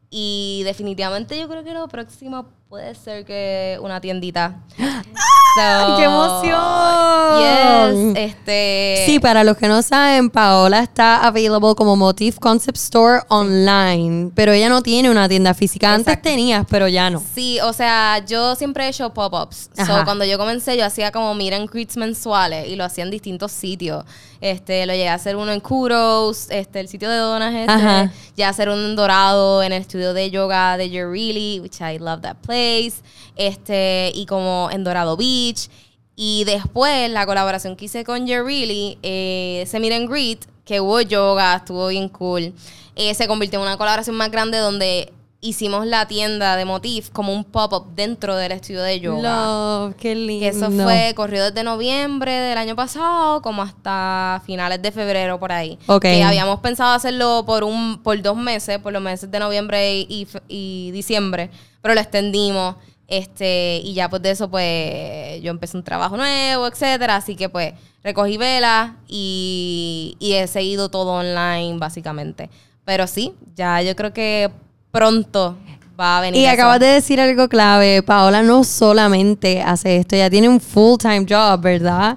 Y 0.08 0.62
definitivamente 0.64 1.38
yo 1.38 1.48
creo 1.48 1.62
que 1.64 1.74
lo 1.74 1.86
próximo 1.88 2.46
puede 2.70 2.94
ser 2.94 3.26
que 3.26 3.78
una 3.82 4.00
tiendita. 4.00 4.58
So, 5.54 5.96
¡Qué 5.98 6.04
emoción! 6.04 7.42
Yes, 7.42 8.16
este. 8.16 9.02
Sí, 9.06 9.18
para 9.18 9.44
los 9.44 9.56
que 9.56 9.68
no 9.68 9.82
saben, 9.82 10.30
Paola 10.30 10.80
está 10.80 11.26
available 11.26 11.74
como 11.74 11.94
Motif 11.94 12.38
Concept 12.38 12.78
Store 12.78 13.22
online, 13.28 14.30
pero 14.34 14.52
ella 14.52 14.68
no 14.68 14.82
tiene 14.82 15.10
una 15.10 15.28
tienda 15.28 15.52
física. 15.52 15.92
Antes 15.92 16.14
Exacto. 16.14 16.30
tenías, 16.30 16.64
pero 16.70 16.88
ya 16.88 17.10
no. 17.10 17.22
Sí, 17.34 17.60
o 17.60 17.72
sea, 17.72 18.24
yo 18.24 18.54
siempre 18.54 18.86
he 18.86 18.88
hecho 18.88 19.12
pop-ups. 19.12 19.70
So, 19.74 20.04
cuando 20.04 20.24
yo 20.24 20.38
comencé, 20.38 20.76
yo 20.76 20.86
hacía 20.86 21.12
como 21.12 21.34
meet 21.34 21.52
and 21.52 21.70
greets 21.70 21.96
mensuales 21.96 22.68
y 22.68 22.76
lo 22.76 22.84
hacía 22.84 23.04
en 23.04 23.10
distintos 23.10 23.52
sitios. 23.52 24.04
Este, 24.42 24.86
lo 24.86 24.92
llegué 24.92 25.08
a 25.08 25.14
hacer 25.14 25.36
uno 25.36 25.52
en 25.52 25.60
Kudos, 25.60 26.48
este, 26.50 26.80
el 26.80 26.88
sitio 26.88 27.08
de 27.08 27.16
donas 27.16 27.54
este. 27.54 28.10
Llegué 28.34 28.44
a 28.44 28.48
hacer 28.48 28.68
uno 28.68 28.84
en 28.84 28.96
Dorado, 28.96 29.62
en 29.62 29.72
el 29.72 29.80
estudio 29.82 30.12
de 30.14 30.32
yoga 30.32 30.76
de 30.76 30.90
You're 30.90 31.08
Really, 31.08 31.60
which 31.60 31.80
I 31.80 32.00
love 32.00 32.22
that 32.22 32.38
place. 32.44 32.94
Este, 33.36 34.10
y 34.12 34.26
como 34.26 34.68
en 34.72 34.82
Dorado 34.82 35.16
Beach. 35.16 35.70
Y 36.16 36.42
después, 36.42 37.08
la 37.10 37.24
colaboración 37.24 37.76
que 37.76 37.84
hice 37.84 38.02
con 38.02 38.26
You're 38.26 38.42
Really, 38.42 38.98
eh, 39.04 39.60
ese 39.62 39.78
meet 39.78 39.92
and 39.92 40.10
greet, 40.10 40.44
que 40.64 40.80
hubo 40.80 41.00
yoga, 41.00 41.54
estuvo 41.54 41.86
bien 41.86 42.08
cool. 42.08 42.52
eh, 42.96 43.14
se 43.14 43.28
convirtió 43.28 43.60
en 43.60 43.66
una 43.66 43.76
colaboración 43.76 44.16
más 44.16 44.32
grande 44.32 44.58
donde 44.58 45.12
hicimos 45.42 45.86
la 45.86 46.06
tienda 46.06 46.56
de 46.56 46.64
Motif 46.64 47.10
como 47.10 47.34
un 47.34 47.42
pop-up 47.44 47.94
dentro 47.94 48.36
del 48.36 48.52
estudio 48.52 48.80
de 48.80 49.00
yoga. 49.00 49.22
Love, 49.22 49.96
qué 49.96 50.14
lindo. 50.14 50.40
Que 50.40 50.48
eso 50.48 50.70
fue, 50.70 51.12
corrió 51.14 51.44
desde 51.44 51.64
noviembre 51.64 52.32
del 52.32 52.56
año 52.56 52.76
pasado 52.76 53.42
como 53.42 53.60
hasta 53.60 54.40
finales 54.46 54.80
de 54.80 54.92
febrero 54.92 55.38
por 55.40 55.52
ahí. 55.52 55.78
Ok. 55.88 56.02
Que 56.02 56.22
habíamos 56.22 56.60
pensado 56.60 56.94
hacerlo 56.94 57.42
por 57.44 57.64
un 57.64 58.00
por 58.02 58.22
dos 58.22 58.36
meses, 58.36 58.78
por 58.78 58.92
los 58.92 59.02
meses 59.02 59.30
de 59.30 59.38
noviembre 59.40 59.98
y, 60.00 60.06
y 60.08 60.28
y 60.48 60.90
diciembre, 60.92 61.50
pero 61.82 61.94
lo 61.94 62.00
extendimos. 62.00 62.76
Este, 63.08 63.82
y 63.84 63.92
ya 63.92 64.08
pues 64.08 64.22
de 64.22 64.30
eso 64.30 64.48
pues 64.48 65.42
yo 65.42 65.50
empecé 65.50 65.76
un 65.76 65.82
trabajo 65.82 66.16
nuevo, 66.16 66.66
etcétera. 66.68 67.16
Así 67.16 67.34
que 67.36 67.48
pues 67.48 67.74
recogí 68.04 68.36
velas 68.36 68.92
y, 69.08 70.16
y 70.20 70.34
he 70.34 70.46
seguido 70.46 70.88
todo 70.88 71.14
online 71.14 71.78
básicamente. 71.78 72.48
Pero 72.84 73.06
sí, 73.06 73.34
ya 73.54 73.82
yo 73.82 73.94
creo 73.96 74.12
que 74.12 74.50
pronto 74.92 75.56
va 75.98 76.18
a 76.18 76.20
venir. 76.20 76.40
Y 76.40 76.44
eso. 76.44 76.54
acabas 76.54 76.78
de 76.80 76.86
decir 76.86 77.20
algo 77.20 77.48
clave. 77.48 78.02
Paola 78.02 78.42
no 78.42 78.62
solamente 78.64 79.60
hace 79.62 79.96
esto, 79.96 80.14
ella 80.14 80.30
tiene 80.30 80.48
un 80.48 80.60
full-time 80.60 81.26
job, 81.28 81.60
¿verdad? 81.60 82.16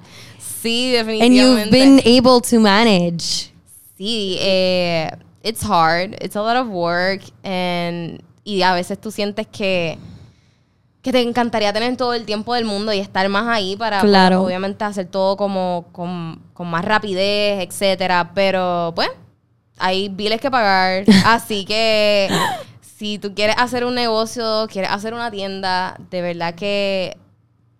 Sí, 0.61 0.95
And 0.97 1.07
definitivamente. 1.07 1.39
you've 1.39 1.71
been 1.71 1.99
able 2.05 2.41
to 2.41 2.59
manage. 2.59 3.51
Sí, 3.97 4.37
eh, 4.39 5.09
it's 5.43 5.63
hard, 5.63 6.15
it's 6.21 6.35
a 6.35 6.41
lot 6.41 6.55
of 6.57 6.67
work, 6.69 7.21
and, 7.43 8.19
y 8.43 8.61
a 8.61 8.73
veces 8.73 8.99
tú 8.99 9.09
sientes 9.11 9.47
que, 9.47 9.97
que 11.01 11.11
te 11.11 11.21
encantaría 11.21 11.71
tener 11.71 11.95
todo 11.97 12.13
el 12.13 12.25
tiempo 12.25 12.53
del 12.55 12.65
mundo 12.65 12.91
y 12.91 12.99
estar 12.99 13.29
más 13.29 13.47
ahí 13.47 13.75
para, 13.77 14.01
Claro. 14.01 14.41
obviamente, 14.43 14.83
hacer 14.83 15.05
todo 15.05 15.37
como 15.37 15.85
con, 15.91 16.41
con 16.53 16.67
más 16.67 16.83
rapidez, 16.83 17.63
etcétera, 17.63 18.31
pero 18.33 18.91
pues 18.95 19.09
hay 19.77 20.09
biles 20.09 20.41
que 20.41 20.49
pagar, 20.51 21.05
así 21.25 21.63
que 21.63 22.27
si 22.97 23.19
tú 23.19 23.33
quieres 23.35 23.55
hacer 23.57 23.83
un 23.83 23.93
negocio, 23.93 24.67
quieres 24.71 24.89
hacer 24.91 25.13
una 25.13 25.29
tienda, 25.29 25.97
de 26.11 26.21
verdad 26.21 26.55
que 26.55 27.17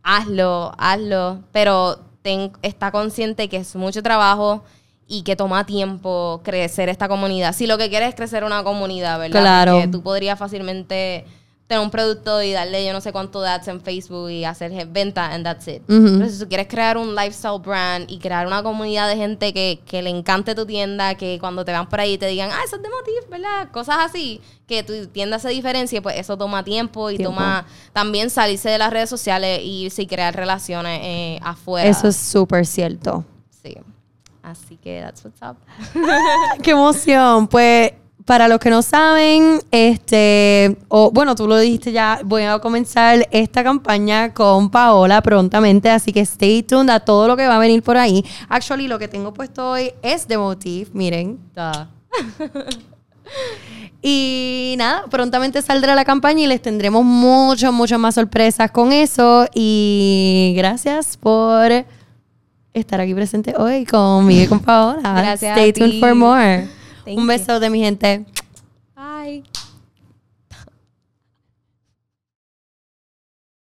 hazlo, 0.04 0.74
hazlo, 0.78 1.42
pero 1.54 2.00
ten, 2.22 2.52
está 2.62 2.92
consciente 2.92 3.48
que 3.48 3.58
es 3.58 3.76
mucho 3.78 4.04
trabajo 4.04 4.66
y 5.08 5.22
que 5.22 5.38
toma 5.38 5.66
tiempo 5.66 6.42
crecer 6.44 6.90
esta 6.90 7.08
comunidad. 7.08 7.54
Si 7.54 7.66
lo 7.66 7.78
que 7.78 7.90
quieres 7.90 8.10
es 8.10 8.16
crecer 8.16 8.44
una 8.44 8.64
comunidad, 8.64 9.18
¿verdad? 9.18 9.40
Claro. 9.40 9.74
Porque 9.74 9.88
tú 9.88 10.04
podrías 10.04 10.38
fácilmente 10.38 11.26
tener 11.68 11.84
un 11.84 11.90
producto 11.90 12.44
y 12.44 12.52
darle 12.52 12.86
yo 12.86 12.94
no 12.94 13.02
sé 13.02 13.12
cuánto 13.12 13.42
de 13.42 13.50
ads 13.50 13.68
en 13.70 13.82
Facebook 13.82 14.30
y 14.30 14.46
hacer 14.46 14.86
venta 14.88 15.26
and 15.34 15.44
that's 15.44 15.68
it. 15.68 15.82
Ujú. 15.90 16.20
Pero 16.20 16.30
si 16.30 16.38
tú 16.40 16.48
quieres 16.48 16.68
crear 16.68 16.96
un 16.96 17.16
lifestyle 17.16 17.60
brand 17.60 18.06
y 18.10 18.20
crear 18.20 18.46
una 18.46 18.62
comunidad 18.62 19.10
de 19.10 19.16
gente 19.16 19.52
que, 19.52 19.82
que 19.84 20.04
le 20.04 20.12
encante 20.12 20.54
tu 20.54 20.66
tienda, 20.68 21.16
que 21.16 21.40
cuando 21.40 21.66
te 21.66 21.72
van 21.72 21.90
por 21.90 22.00
ahí 22.00 22.20
te 22.20 22.28
digan, 22.28 22.52
ah, 22.52 22.60
eso 22.64 22.76
es 22.76 22.84
de 22.84 22.90
Motif, 22.90 23.30
¿verdad? 23.32 23.72
Cosas 23.72 23.98
así, 24.00 24.42
que 24.68 24.84
tu 24.84 25.08
tienda 25.08 25.40
se 25.40 25.50
diferencie, 25.50 26.04
pues 26.04 26.18
eso 26.20 26.38
toma 26.38 26.64
tiempo 26.64 27.10
y 27.10 27.18
Tiempo. 27.18 27.34
toma 27.34 27.66
también 27.94 28.30
salirse 28.30 28.70
de 28.70 28.78
las 28.78 28.92
redes 28.94 29.10
sociales 29.10 29.60
y 29.64 29.90
sí 29.90 30.06
crear 30.06 30.36
relaciones 30.36 31.00
eh, 31.04 31.40
afuera. 31.42 31.90
Eso 31.90 32.08
es 32.08 32.16
súper 32.16 32.68
cierto. 32.68 33.26
Sí. 33.64 33.76
Así 34.44 34.78
que 34.78 35.02
that's 35.02 35.26
what's 35.26 35.42
up. 35.42 35.58
¡Qué 36.62 36.70
emoción! 36.70 37.48
Pues 37.48 37.92
para 38.26 38.48
los 38.48 38.60
que 38.60 38.72
no 38.72 38.82
saben, 38.82 39.62
este, 39.70 40.78
o 40.88 41.12
bueno, 41.12 41.36
tú 41.36 41.48
lo 41.48 41.58
dijiste 41.58 41.92
ya, 41.92 42.20
voy 42.26 42.42
a 42.42 42.58
comenzar 42.58 43.28
esta 43.32 43.64
campaña 43.64 44.34
con 44.34 44.72
Paola 44.72 45.22
prontamente, 45.22 45.92
así 45.92 46.12
que 46.12 46.22
stay 46.22 46.64
tuned 46.64 46.90
a 46.90 47.00
todo 47.00 47.28
lo 47.28 47.38
que 47.38 47.48
va 47.48 47.58
a 47.58 47.60
venir 47.60 47.84
por 47.84 47.98
ahí. 47.98 48.26
Actually, 48.50 48.88
lo 48.88 48.98
que 48.98 49.08
tengo 49.08 49.32
puesto 49.32 49.70
hoy 49.70 49.94
es 50.02 50.28
de 50.28 50.40
Motif, 50.40 50.90
miren. 50.94 51.40
Duh. 51.54 51.88
Y 54.08 54.76
nada, 54.78 55.06
prontamente 55.10 55.60
saldrá 55.64 55.96
la 55.96 56.06
campaña 56.06 56.44
y 56.44 56.46
les 56.46 56.62
tendremos 56.62 57.04
muchas, 57.04 57.74
muchas 57.74 57.98
más 57.98 58.14
sorpresas 58.14 58.70
con 58.70 58.94
eso. 58.94 59.48
Y 59.56 60.54
gracias 60.56 61.18
por 61.18 61.72
estar 62.72 63.02
aquí 63.02 63.16
presente 63.16 63.56
hoy 63.58 63.84
conmigo 63.84 64.44
y 64.44 64.48
con 64.48 64.60
Paola. 64.60 65.02
Gracias 65.02 65.58
Stay 65.58 65.74
tuned 65.74 66.00
for 66.00 66.14
more. 66.14 66.68
Un 67.08 67.28
beso 67.28 67.60
de 67.60 67.70
mi 67.70 67.80
gente. 67.80 68.26
Bye. 68.96 69.44